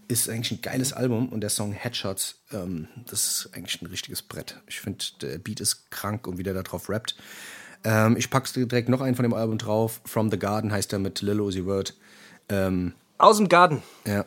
[0.08, 4.22] ist eigentlich ein geiles Album und der Song Headshots, ähm, das ist eigentlich ein richtiges
[4.22, 4.60] Brett.
[4.68, 7.16] Ich finde, der Beat ist krank und wie der da drauf rappt.
[7.84, 10.00] Ähm, ich pack's direkt noch einen von dem Album drauf.
[10.04, 11.94] From the Garden heißt er mit Lil Uzi Vert.
[12.48, 13.82] Ähm, aus dem Garten.
[14.06, 14.24] ja.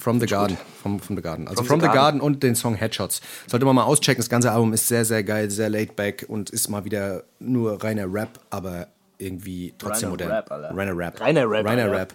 [0.00, 0.56] From the Garden.
[0.82, 1.46] From, from the Garden.
[1.46, 2.18] Also From From, the the, Garden.
[2.18, 2.20] Garden.
[2.20, 3.20] und den Song Headshots.
[3.46, 4.20] Sollte man mal auschecken.
[4.20, 7.82] Das ganze Album ist sehr, sehr geil, sehr laid back und ist mal wieder nur
[7.84, 8.88] reiner Rap, aber
[9.18, 10.30] irgendwie trotzdem Reiner modern.
[10.32, 10.50] Rap.
[10.50, 11.20] Reiner Rap.
[11.20, 11.96] Reiner Rap, Reiner Alter.
[11.96, 12.14] Rap.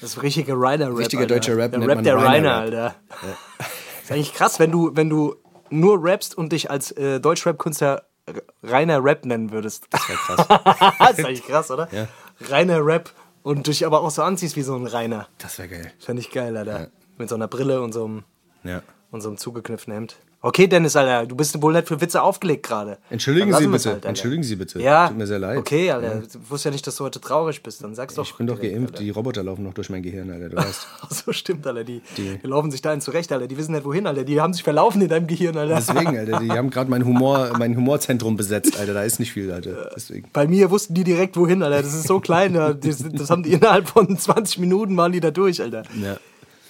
[0.00, 0.98] Das ist richtiger Ryder-Rap.
[0.98, 2.60] Richtiger deutscher Rap Der Rap der Reiner Rap.
[2.60, 2.94] Alter.
[4.04, 5.34] Ist eigentlich krass, wenn du, wenn du
[5.70, 9.86] nur rappst und dich als äh, Deutschrap-Künstler R- Rainer Rap nennen würdest.
[9.90, 11.10] Das Ja, krass.
[11.18, 11.88] ist eigentlich krass, oder?
[11.90, 12.06] Ja.
[12.48, 13.10] Rainer Rap
[13.42, 15.26] und dich aber auch so anziehst wie so ein Rainer.
[15.38, 15.92] Das wäre geil.
[15.98, 16.88] Fände ich geil, Alter.
[17.18, 18.24] Mit so einer Brille und so einem,
[18.64, 18.82] Ja.
[19.10, 20.16] und so einem zugeknüpften Hemd.
[20.42, 22.98] Okay, Dennis, Alter, du bist wohl nicht für Witze aufgelegt gerade.
[23.10, 23.90] Entschuldigen Sie bitte.
[23.92, 24.04] halt.
[24.04, 24.80] Entschuldigen Sie bitte.
[24.80, 25.58] Ja, Tut mir sehr leid.
[25.58, 26.20] Okay, Alter.
[26.20, 27.82] Du wusstest ja nicht, dass du heute traurig bist.
[27.82, 28.24] Dann sag's doch.
[28.24, 28.92] Ich bin doch geimpft.
[28.94, 29.02] Alter.
[29.02, 30.50] Die Roboter laufen noch durch mein Gehirn, Alter.
[30.50, 30.86] Du weißt.
[31.10, 31.82] So stimmt, Alter.
[31.82, 33.48] Die, Die- die laufen sich da zurecht, Alter.
[33.48, 34.22] Die wissen nicht, wohin, Alter.
[34.22, 35.76] Die haben sich verlaufen in deinem Gehirn, Alter.
[35.76, 36.38] Deswegen, Alter.
[36.38, 38.94] Die haben gerade mein Humor, mein Humorzentrum besetzt, Alter.
[38.94, 39.90] Da ist nicht viel, Alter.
[39.96, 40.28] Deswegen.
[40.32, 41.82] Bei mir wussten die direkt, wohin, Alter.
[41.82, 42.56] Das ist so klein.
[42.56, 42.74] Alter.
[42.88, 45.82] Das, das haben die innerhalb von 20 Minuten waren die da durch, Alter.
[46.00, 46.18] Ja.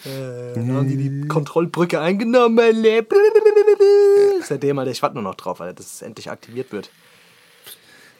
[0.07, 2.85] Äh, dann haben die die Kontrollbrücke eingenommen.
[4.43, 6.91] Seitdem, Alter, ich warte nur noch drauf, Alter, dass es endlich aktiviert wird.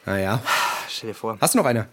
[0.05, 0.41] Naja.
[0.89, 1.37] Stell dir vor.
[1.39, 1.87] Hast du noch eine?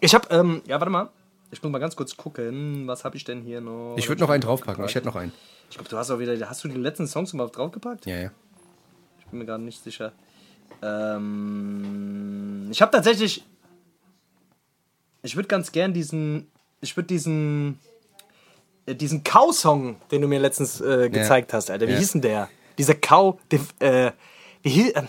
[0.00, 1.10] Ich hab, ähm, ja, warte mal.
[1.52, 2.86] Ich muss mal ganz kurz gucken.
[2.86, 3.96] Was habe ich denn hier noch?
[3.96, 4.84] Ich würde noch einen draufpacken.
[4.84, 5.32] Ich hätte noch einen.
[5.68, 6.48] Ich glaube, du hast auch wieder.
[6.48, 8.06] Hast du die letzten Songs überhaupt draufgepackt?
[8.06, 8.30] Ja, ja.
[9.18, 10.12] Ich bin mir gerade nicht sicher.
[10.82, 13.44] Ähm, ich habe tatsächlich.
[15.22, 16.50] Ich würde ganz gern diesen.
[16.80, 17.78] Ich würde diesen.
[18.90, 21.86] Äh, Diesen Cow-Song, den du mir letztens äh, gezeigt hast, Alter.
[21.88, 21.98] Wie Ja.
[21.98, 22.48] hieß denn der?
[22.78, 23.36] Dieser Cow.
[23.50, 23.60] Der,
[24.06, 24.12] äh,
[24.62, 24.90] wie hieß.
[24.92, 25.02] Äh,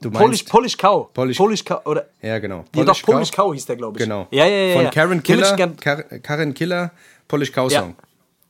[0.00, 1.08] Du Polish, meinst- Polish Cow.
[1.14, 1.80] Polish- Polish Cow.
[1.86, 2.06] Oder.
[2.20, 2.64] Ja, genau.
[2.74, 4.04] Ja, doch, Polish Cow hieß der, glaube ich.
[4.04, 4.26] Genau.
[4.30, 4.74] Ja, ja, ja.
[4.74, 4.90] Von ja.
[4.90, 6.90] Karen Killer, Kar Karen Killer,
[7.28, 7.80] Polish Cow Ja.
[7.80, 7.94] Song.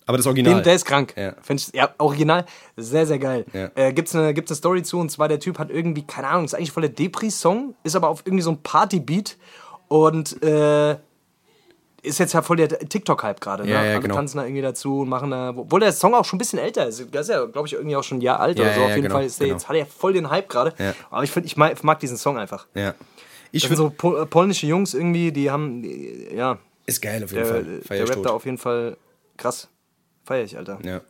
[0.07, 0.55] Aber das Original.
[0.57, 1.15] Den, der ist krank.
[1.17, 1.35] Ja.
[1.49, 2.45] Ich, ja, original.
[2.77, 3.45] Sehr, sehr geil.
[3.53, 3.71] Ja.
[3.75, 6.45] Äh, gibt's eine, gibt's eine Story zu, und zwar der Typ hat irgendwie, keine Ahnung,
[6.45, 9.37] ist eigentlich voll der Depri-Song, ist aber auf irgendwie so ein Party-Beat
[9.89, 10.97] und äh,
[12.05, 13.65] ist jetzt ja voll der TikTok-Hype gerade.
[13.65, 13.71] Ne?
[13.71, 14.15] Ja, ja, Alle genau.
[14.17, 16.87] tanzen da irgendwie dazu und machen da, obwohl der Song auch schon ein bisschen älter
[16.87, 17.13] ist.
[17.13, 18.81] Der ist ja, glaube ich, irgendwie auch schon ein Jahr alt Ja, oder so.
[18.81, 19.57] ja, auf jeden genau, Fall ist der genau.
[19.59, 20.75] jetzt, hat er voll den Hype gerade.
[20.79, 20.95] Ja.
[21.11, 22.67] Aber ich finde, ich mag, mag diesen Song einfach.
[22.75, 22.95] ja.
[23.51, 23.91] Ich Das sind würde.
[23.91, 27.53] so pol äh, polnische Jungs irgendwie, die haben, die, ja, Ist geil auf jeden der,
[27.55, 27.63] Fall.
[27.65, 28.97] der Feier ich rappt da auf jeden Fall
[29.37, 29.69] krass.
[30.25, 30.79] Feier ich, Alter.
[30.83, 31.03] Ja.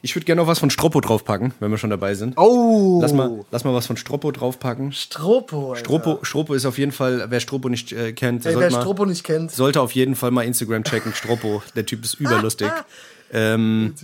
[0.00, 2.38] Ich würde gerne noch was von Stroppo draufpacken, wenn wir schon dabei sind.
[2.38, 2.98] Oh!
[3.02, 4.90] Lass mal, lass mal was von Stroppo draufpacken.
[4.92, 5.72] Stropo.
[5.72, 5.80] Alter.
[5.80, 8.80] Stroppo, Stroppo ist auf jeden Fall, wer Stroppo nicht äh, kennt, Ey, sollte, wer mal,
[8.80, 11.12] Stropo nicht kennt, sollte auf jeden Fall mal Instagram checken.
[11.12, 12.70] Stroppo, der Typ ist überlustig.
[13.34, 13.94] ähm,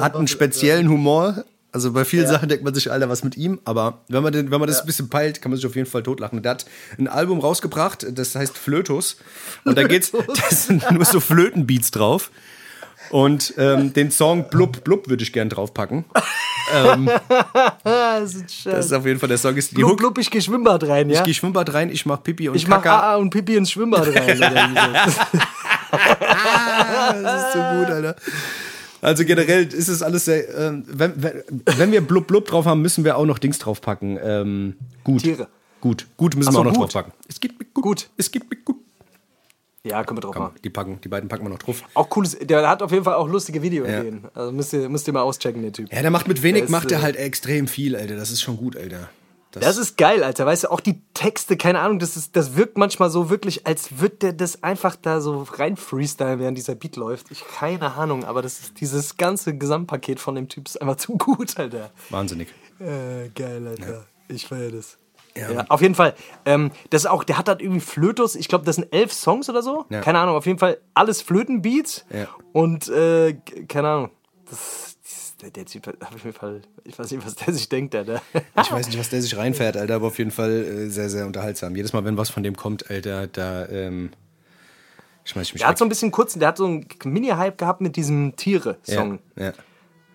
[0.00, 1.44] hat einen speziellen Humor.
[1.70, 3.60] Also bei vielen Sachen denkt man sich, Alter, was mit ihm.
[3.64, 5.88] Aber wenn man, den, wenn man das ein bisschen peilt, kann man sich auf jeden
[5.88, 6.42] Fall totlachen.
[6.42, 6.66] Der hat
[6.98, 9.16] ein Album rausgebracht, das heißt Flötus.
[9.64, 12.30] Und da geht's, das sind nur so Flötenbeats drauf.
[13.10, 16.04] Und ähm, den Song Blub Blub würde ich gern draufpacken.
[17.84, 18.64] Das ist.
[18.64, 19.54] Das ist auf jeden Fall der Song.
[19.56, 19.98] Ist die Blub, Hook.
[19.98, 21.18] blub, ich geh Schwimmbad rein, ja?
[21.18, 23.14] Ich gehe Schwimmbad rein, ich mach Pipi und Ich mach Kaka.
[23.14, 24.38] AA und Pipi ins Schwimmbad rein.
[24.38, 24.44] so.
[25.92, 28.16] Das ist so gut, Alter.
[29.02, 30.48] Also generell ist es alles sehr.
[30.56, 31.42] Ähm, wenn, wenn,
[31.76, 34.18] wenn wir Blub Blub drauf haben, müssen wir auch noch Dings draufpacken.
[34.22, 35.22] Ähm, gut.
[35.22, 35.48] Tiere.
[35.80, 36.06] Gut.
[36.16, 36.82] Gut müssen Ach wir so, auch noch gut.
[36.84, 37.12] draufpacken.
[37.28, 37.82] Es mir gut.
[37.82, 38.08] Gut.
[38.16, 38.76] Es geht mir gut.
[39.84, 40.54] Ja, können wir drauf machen.
[40.62, 41.82] Die, packen, die beiden packen wir noch drauf.
[41.94, 44.26] Auch cooles, der hat auf jeden Fall auch lustige Videoideen.
[44.32, 45.92] Also müsst ihr, müsst ihr mal auschecken, der Typ.
[45.92, 48.16] Ja, der macht mit wenig, ist, macht er äh, halt extrem viel, Alter.
[48.16, 49.10] Das ist schon gut, Alter.
[49.50, 50.46] Das ist geil, Alter.
[50.46, 54.00] Weißt du, auch die Texte, keine Ahnung, das, ist, das wirkt manchmal so wirklich, als
[54.00, 57.30] würde der das einfach da so rein freestylen, während dieser Beat läuft.
[57.30, 61.18] Ich keine Ahnung, aber das ist dieses ganze Gesamtpaket von dem Typ ist einfach zu
[61.18, 61.90] gut, Alter.
[62.08, 62.48] wahnsinnig.
[62.78, 64.06] Äh, geil, Alter.
[64.28, 64.96] Ich feiere das.
[65.36, 65.50] Ja.
[65.50, 65.64] Ja.
[65.68, 66.14] auf jeden Fall.
[66.44, 69.48] Ähm, das ist auch, der hat halt irgendwie Flötus, ich glaube, das sind elf Songs
[69.48, 69.86] oder so.
[69.88, 70.00] Ja.
[70.00, 72.04] Keine Ahnung, auf jeden Fall alles Flötenbeats.
[72.12, 72.28] Ja.
[72.52, 73.34] Und äh,
[73.68, 74.10] keine Ahnung.
[74.50, 74.96] Das,
[75.40, 78.20] der, der Typ hat auf jeden Fall, ich weiß nicht, was der sich denkt, Alter.
[78.60, 81.26] Ich weiß nicht, was der sich reinfährt, Alter, aber auf jeden Fall äh, sehr, sehr
[81.26, 81.74] unterhaltsam.
[81.74, 84.10] Jedes Mal, wenn was von dem kommt, Alter, da ähm,
[85.24, 85.78] schmeiß ich mich Der hat weg.
[85.78, 89.18] so ein bisschen kurz, der hat so einen Mini-Hype gehabt mit diesem Tiere-Song.
[89.36, 89.52] Ja, ja,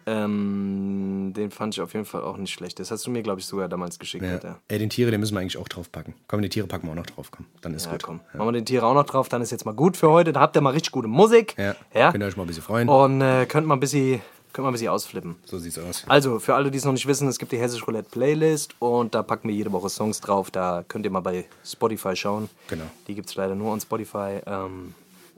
[0.08, 2.80] Ähm, den fand ich auf jeden Fall auch nicht schlecht.
[2.80, 4.32] Das hast du mir, glaube ich, sogar damals geschickt, ja.
[4.32, 4.60] Alter.
[4.70, 6.14] Ey, den Tiere, den müssen wir eigentlich auch draufpacken.
[6.28, 7.46] Komm, die Tiere packen wir auch noch drauf, komm.
[7.62, 8.04] Dann ist Ja, gut.
[8.04, 8.22] komm.
[8.34, 10.32] Machen wir den Tiere auch noch drauf, dann ist jetzt mal gut für heute.
[10.34, 11.56] Da habt ihr mal richtig gute Musik.
[11.58, 11.76] Ja.
[11.94, 12.12] ja?
[12.12, 12.88] Könnt ihr euch mal ein bisschen freuen.
[12.90, 14.22] Und äh, könnt mal ein bisschen,
[14.54, 15.36] könnt mal ein bisschen ausflippen.
[15.46, 16.06] So sieht's aus.
[16.08, 19.14] Also, für alle, die es noch nicht wissen, es gibt die Hessisch Roulette Playlist und
[19.14, 20.52] da packen wir jede Woche Songs drauf.
[20.52, 22.50] Da könnt ihr mal bei Spotify schauen.
[22.70, 22.86] Genau.
[23.08, 24.40] Die gibt es leider nur on Spotify.
[24.46, 24.94] Ähm,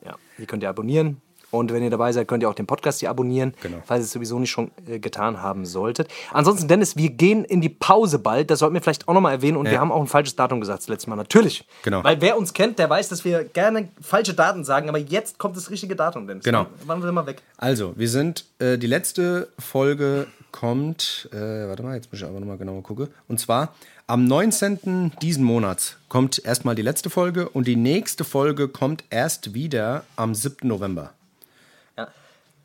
[0.05, 1.21] ja, die könnt ihr abonnieren.
[1.51, 3.77] Und wenn ihr dabei seid, könnt ihr auch den Podcast hier abonnieren, Genau.
[3.85, 6.07] falls ihr es sowieso nicht schon äh, getan haben solltet.
[6.31, 8.49] Ansonsten, Dennis, wir gehen in die Pause bald.
[8.51, 9.57] Das sollten wir vielleicht auch nochmal erwähnen.
[9.57, 11.15] Und wir haben auch ein falsches Datum gesagt das letzte Mal.
[11.15, 11.65] Natürlich.
[11.83, 12.03] Genau.
[12.03, 14.89] Weil wer uns kennt, der weiß, dass wir gerne falsche Daten sagen.
[14.89, 16.43] Aber jetzt kommt das richtige Datum, Dennis.
[16.43, 16.67] Genau.
[16.85, 17.41] Wann sind wir weg?
[17.57, 22.39] Also, wir sind, äh, die letzte Folge kommt, äh, warte mal, jetzt muss ich aber
[22.39, 23.07] nochmal genauer gucken.
[23.27, 23.73] Und zwar
[24.07, 25.11] am 19.
[25.21, 30.33] diesen Monats kommt erstmal die letzte Folge und die nächste Folge kommt erst wieder am
[30.33, 30.67] 7.
[30.67, 31.11] November.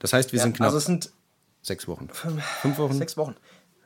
[0.05, 0.07] Ja.
[0.07, 1.11] Das heißt, wir sind knapp Also es sind
[1.62, 2.09] sechs Wochen.
[2.12, 2.92] Fünf Wochen?
[2.92, 3.34] sechs Wochen.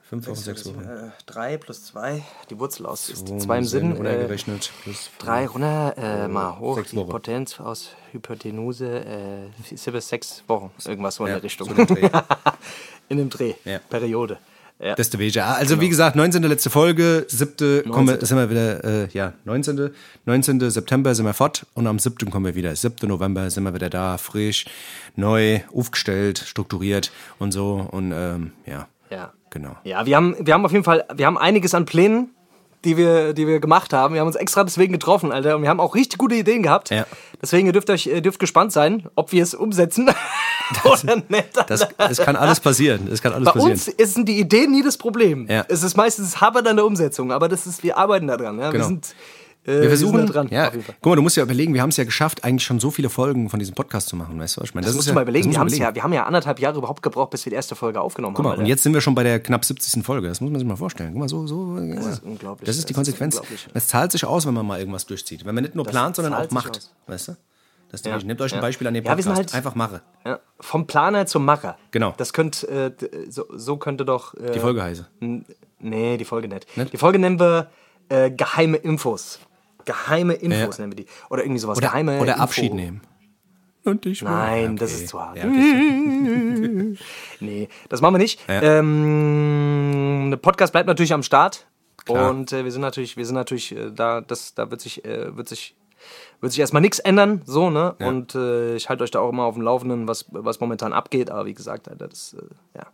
[0.03, 0.81] Fünf Wochen, sechs Wochen.
[0.85, 3.93] Äh, drei plus zwei, die Wurzel aus ist So, zwei im Sinn Sinn.
[3.93, 4.73] Äh, runtergerechnet.
[4.83, 7.11] plus drei runter, äh, mal hoch, die Wochen.
[7.11, 11.69] Potenz aus Hypotenuse, äh, ist ja sechs Wochen, irgendwas so in Ja, der Richtung.
[11.69, 12.11] so in dem Dreh.
[13.11, 13.79] in dem Dreh, Ja.
[13.91, 14.39] Periode.
[14.81, 14.95] Ja.
[14.95, 15.35] Das Weg.
[15.35, 16.43] Ja, Also wie gesagt, 19.
[16.45, 17.91] letzte Folge, 7.
[17.91, 18.27] Kommen wir, 19..
[18.27, 19.91] sind wir wieder, äh, ja, 19.
[20.25, 20.71] 19.
[20.71, 22.31] September sind wir fort und am 7.
[22.31, 22.75] kommen wir wieder.
[22.75, 23.09] 7.
[23.09, 24.67] November sind wir wieder da, frisch,
[25.17, 27.11] neu, aufgestellt, strukturiert
[27.41, 29.33] und so und ähm, ja, ja.
[29.51, 29.77] genau.
[29.83, 32.31] Ja, wir haben, wir haben auf jeden Fall, wir haben einiges an Plänen,
[32.85, 34.15] die wir, die wir gemacht haben.
[34.15, 35.57] Wir haben uns extra deswegen getroffen, Alter.
[35.57, 36.91] Und wir haben auch richtig gute Ideen gehabt.
[36.91, 37.07] Ja.
[37.43, 40.09] Deswegen ihr dürft euch, ihr dürft gespannt sein, ob wir es umsetzen
[40.85, 41.49] oder nicht.
[41.67, 43.07] Das, das kann alles passieren.
[43.11, 43.73] Das kann alles Bei passieren.
[43.73, 45.47] uns ist- sind die Ideen nie das Problem.
[45.49, 45.65] Ja.
[45.69, 48.59] Es ist meistens Habert an der Umsetzung, aber das ist, wir arbeiten da dran.
[48.59, 48.65] Ja?
[48.67, 48.87] Wir Genau.
[48.87, 49.15] sind,
[49.65, 50.49] äh, wir versuchen, sind da dran.
[50.51, 50.95] ja, auf jeden Fall.
[51.01, 53.11] guck mal, du musst ja überlegen, wir haben es ja geschafft, eigentlich schon so viele
[53.11, 54.85] Folgen von diesem Podcast zu machen, weißt du, ich meine?
[54.85, 55.53] Das, ist musst ja, du mal überlegen.
[55.53, 57.75] das Wir, du ja, wir haben ja anderthalb Jahre überhaupt gebraucht, bis wir die erste
[57.75, 58.61] Folge aufgenommen Guck mal, haben.
[58.61, 60.05] und jetzt sind wir schon bei der knapp 70.
[60.05, 60.29] Folge.
[60.29, 61.11] Das muss man sich mal vorstellen.
[61.13, 61.77] Guck mal, so, so.
[61.95, 62.67] Das ist unglaublich.
[62.67, 63.41] Das ist die Das Konsequenz.
[63.75, 65.45] Es zahlt sich aus, wenn man mal irgendwas durchzieht.
[65.45, 66.77] Wenn man nicht nur plant, sondern auch macht.
[66.79, 66.91] aus.
[67.07, 67.37] Weißt du?
[67.91, 68.19] Das Ja.
[68.19, 68.61] Nehmt euch ein Ja.
[68.61, 69.37] Beispiel an dem Ja, wir Podcast.
[69.37, 70.03] sind halt- Einfach mache.
[70.27, 70.41] Ja.
[70.61, 71.79] Vom Planer zum Macher.
[71.91, 72.13] Genau.
[72.19, 72.67] Das könnte,
[73.01, 74.35] äh, so, so könnte doch.
[74.35, 75.07] Äh, Die Folge heiße.
[75.81, 76.77] Nee, die Folge nicht.
[76.77, 76.93] Nicht?
[76.93, 77.71] Die Folge nennen wir
[78.11, 79.39] äh, geheime Infos.
[79.85, 81.07] Geheime Infos nennen wir die.
[81.31, 81.79] Oder irgendwie sowas.
[81.79, 82.43] Oder, geheime oder Info.
[82.43, 83.01] Abschied nehmen.
[83.85, 85.03] Und ich will- Nein, Ja, das okay.
[85.05, 85.37] ist zu hart.
[85.39, 86.99] Ja, okay.
[87.41, 88.41] Nee, das machen wir nicht.
[88.49, 88.61] Ja.
[88.63, 91.67] Ähm, der Podcast bleibt natürlich am Start.
[92.05, 92.31] Klar.
[92.31, 95.37] Und äh, wir sind natürlich, wir sind natürlich äh, da, das, da wird sich, äh,
[95.37, 95.75] wird sich,
[96.41, 97.95] wird sich erstmal nichts ändern, so, ne?
[97.99, 101.31] Und äh, ich halte euch da auch immer auf dem Laufenden, was, was momentan abgeht.
[101.31, 102.87] Aber wie gesagt, Alter, das, äh, ja.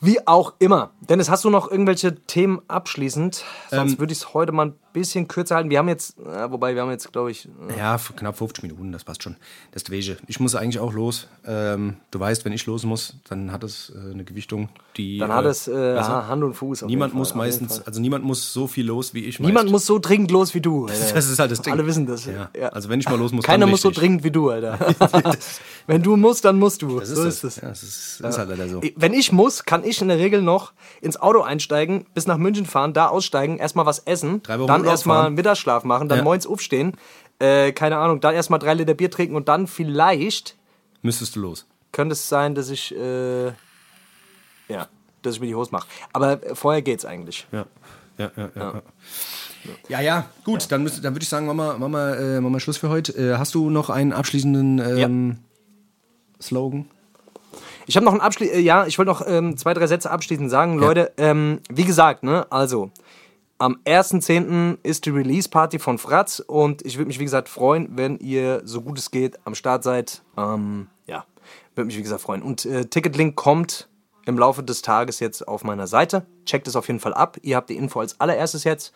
[0.00, 0.90] Wie auch immer.
[1.00, 3.44] Dennis, hast du noch irgendwelche Themen abschließend?
[3.70, 5.70] Sonst würde ich es heute mal ein bisschen kürzer halten.
[5.70, 8.92] Wir haben jetzt, äh, wobei wir haben jetzt, glaube ich, äh, Ja, knapp 50 Minuten,
[8.92, 9.36] das passt schon.
[9.72, 10.16] Das ist Wege.
[10.26, 11.28] Ich muss eigentlich auch los.
[11.46, 15.18] Ähm, du weißt, wenn ich los muss, dann hat es äh, eine Gewichtung, die.
[15.18, 16.82] dann äh, hat es äh, du, Hand und Fuß.
[16.82, 19.40] Niemand muss meistens, also niemand muss so viel los wie ich.
[19.40, 19.72] Niemand meist.
[19.72, 20.86] muss so dringend los wie du.
[20.86, 21.14] Alter.
[21.14, 21.72] Das ist halt das Ding.
[21.72, 22.26] Alle wissen das.
[22.26, 22.50] Ja.
[22.58, 22.68] Ja.
[22.68, 24.78] Also wenn ich mal los muss, Keiner muss so dringend wie du, Alter.
[25.86, 27.00] Wenn du musst, dann musst du.
[27.00, 27.34] Das ist so das.
[27.34, 27.56] ist es.
[27.56, 28.80] Ja, das ist, das ist halt leider so.
[28.96, 32.66] Wenn ich muss, kann ich in der Regel noch ins Auto einsteigen, bis nach München
[32.66, 36.18] fahren, da aussteigen, erstmal was essen, Drei Wochen dann Urlaub erstmal einen Mittagsschlaf machen, dann
[36.18, 36.24] Ja.
[36.24, 36.96] morgens aufstehen,
[37.38, 40.56] äh, keine Ahnung, dann erstmal drei Liter Bier trinken und dann vielleicht
[41.02, 41.66] Müsstest du los.
[41.90, 43.46] könnte es sein, dass ich, äh,
[44.68, 44.88] ja,
[45.22, 45.88] dass ich mir die Hose mache.
[46.12, 47.46] Aber vorher geht's eigentlich.
[47.52, 47.66] Ja.
[48.18, 48.72] Ja, ja, ja.
[48.74, 48.80] Ja,
[49.88, 52.52] ja, ja gut, dann, müsst- dann würde ich sagen, machen wir, machen, wir, äh, machen
[52.52, 53.12] wir Schluss für heute.
[53.12, 55.38] Äh, hast du noch einen abschließenden ähm,
[56.40, 56.86] Slogan?
[57.86, 60.50] Ich habe noch ein Abschli äh, ja, ich wollte noch ähm, zwei, drei Sätze abschließend
[60.50, 60.78] sagen.
[60.78, 62.90] Leute, ähm, wie gesagt, ne, also
[63.62, 64.78] am 1.10.
[64.82, 68.82] ist die Release-Party von Fratz und ich würde mich, wie gesagt, freuen, wenn ihr, so
[68.82, 70.22] gut es geht, am Start seid.
[70.36, 71.24] Ähm, ja,
[71.76, 72.42] würde mich, wie gesagt, freuen.
[72.42, 73.88] Und äh, Ticketlink kommt
[74.26, 76.26] im Laufe des Tages jetzt auf meiner Seite.
[76.44, 77.36] Checkt es auf jeden Fall ab.
[77.42, 78.92] Ihr habt die Info als allererstes jetzt.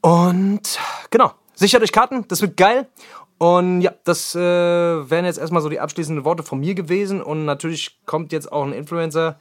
[0.00, 0.78] Und
[1.10, 2.88] genau, sichert euch Karten, das wird geil.
[3.36, 7.20] Und ja, das äh, wären jetzt erstmal so die abschließenden Worte von mir gewesen.
[7.20, 9.38] Und natürlich kommt jetzt auch ein Influencer.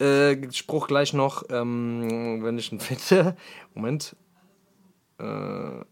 [0.00, 3.36] Äh, Spruch gleich noch, ähm, wenn ich ihn finde.
[3.74, 4.14] Moment.
[5.18, 5.84] Äh,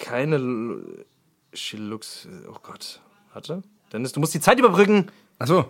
[0.00, 1.04] keine.
[1.52, 2.28] She looks.
[2.48, 3.00] Oh Gott.
[3.32, 3.62] Warte.
[3.92, 5.10] Dennis, du musst die Zeit überbrücken.
[5.38, 5.66] Achso.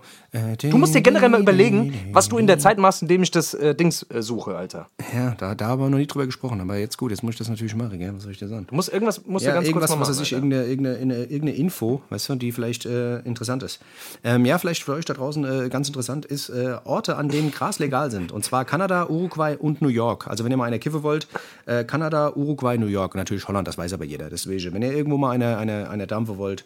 [0.60, 3.52] Du musst dir generell mal überlegen, was du in der Zeit machst, indem ich das
[3.54, 4.86] äh, Dings äh, suche, Alter.
[5.12, 7.38] Ja, da, da haben wir noch nie drüber gesprochen, aber jetzt gut, jetzt muss ich
[7.38, 8.12] das natürlich machen, gell?
[8.14, 8.66] Was soll ich dir sagen?
[8.68, 10.20] Du musst irgendwas, musst Ja, du ganz irgendwas, kurz mal was machen.
[10.20, 13.80] weiß ich, irgendeine, irgendeine, irgendeine Info, weißt du, die vielleicht äh, interessant ist.
[14.22, 17.50] Ähm, ja, vielleicht für euch da draußen äh, ganz interessant ist, äh, Orte, an denen
[17.50, 18.30] Gras legal sind.
[18.30, 20.28] Und zwar Kanada, Uruguay und New York.
[20.28, 21.26] Also wenn ihr mal eine Kiffe wollt,
[21.66, 23.16] äh, Kanada, Uruguay, New York.
[23.16, 24.30] Natürlich Holland, das weiß aber jeder.
[24.30, 26.64] Deswegen, wenn ihr irgendwo mal eine, eine, eine Dampfe wollt,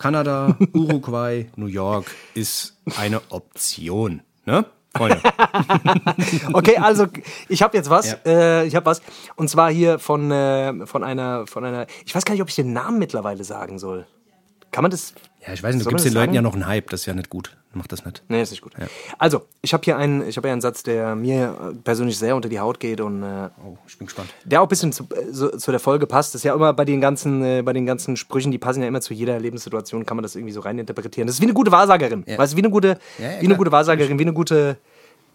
[0.00, 4.22] Kanada, Uruguay, New York ist eine Option.
[4.46, 4.64] Ne?
[4.96, 5.20] Freunde.
[6.52, 7.06] Okay, also
[7.48, 8.12] ich habe jetzt was.
[8.12, 8.16] Ja.
[8.24, 9.02] Äh, ich habe was.
[9.36, 11.86] Und zwar hier von, äh, von einer, von einer.
[12.04, 14.06] Ich weiß gar nicht, ob ich den Namen mittlerweile sagen soll.
[14.70, 15.14] Kann man das?
[15.46, 16.34] Ja, ich weiß nicht, du gibst den Leuten sagen?
[16.34, 17.56] ja noch einen Hype, das ist ja nicht gut.
[17.72, 18.22] Mach das nicht.
[18.28, 18.74] Nee, ist nicht gut.
[19.18, 22.34] Also, ich habe hier einen, ich habe hier einen Satz, der mir äh, persönlich sehr
[22.36, 24.28] unter die Haut geht und äh, Oh, ich bin gespannt.
[24.44, 26.34] der auch ein bisschen zu, äh, so, zu der Folge passt.
[26.34, 28.88] Das ist ja immer bei den ganzen, äh, bei den ganzen Sprüchen, die passen ja
[28.88, 31.26] immer zu jeder Lebenssituation, kann man das irgendwie so reininterpretieren.
[31.26, 32.24] Das ist wie eine gute Wahrsagerin.
[32.26, 34.76] Weißt du, wie eine gute, Ja, ja, wie eine gute Wahrsagerin, wie eine gute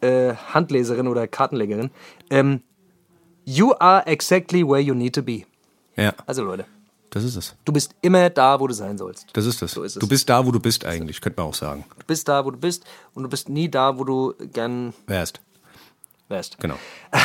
[0.02, 1.90] äh, Handleserin oder Kartenlegerin.
[2.30, 2.62] Ähm,
[3.46, 5.44] you are exactly where you need to be.
[5.96, 6.66] Ja, Also Leute,
[7.16, 7.56] das ist es.
[7.64, 9.28] du bist immer da, wo du sein sollst.
[9.32, 9.72] Das ist es.
[9.72, 10.00] So ist es.
[10.02, 11.86] Du bist da, wo du bist eigentlich, könnte man auch sagen.
[11.98, 15.40] Du bist da, wo du bist und du bist nie da, wo du gern Wärst.
[16.28, 16.60] wärst.
[16.60, 16.76] Genau.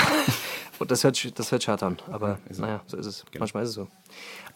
[0.79, 3.25] Und das hört, das hört sich hart an, aber naja, so ist es.
[3.31, 3.41] Genau.
[3.43, 3.89] Manchmal ist es so.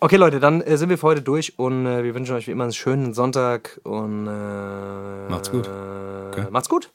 [0.01, 2.53] Okay, Leute, dann äh, sind wir für heute durch und äh, wir wünschen euch wie
[2.53, 5.67] immer einen schönen Sonntag und äh, Macht's gut.
[5.67, 6.91] Äh, macht's gut.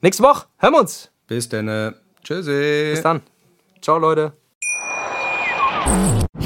[0.00, 1.10] Nächste Woche hören wir uns.
[1.26, 1.94] Bis dann.
[2.24, 2.92] Tschüssi.
[2.92, 3.20] Bis dann.
[3.82, 4.32] Ciao, Leute.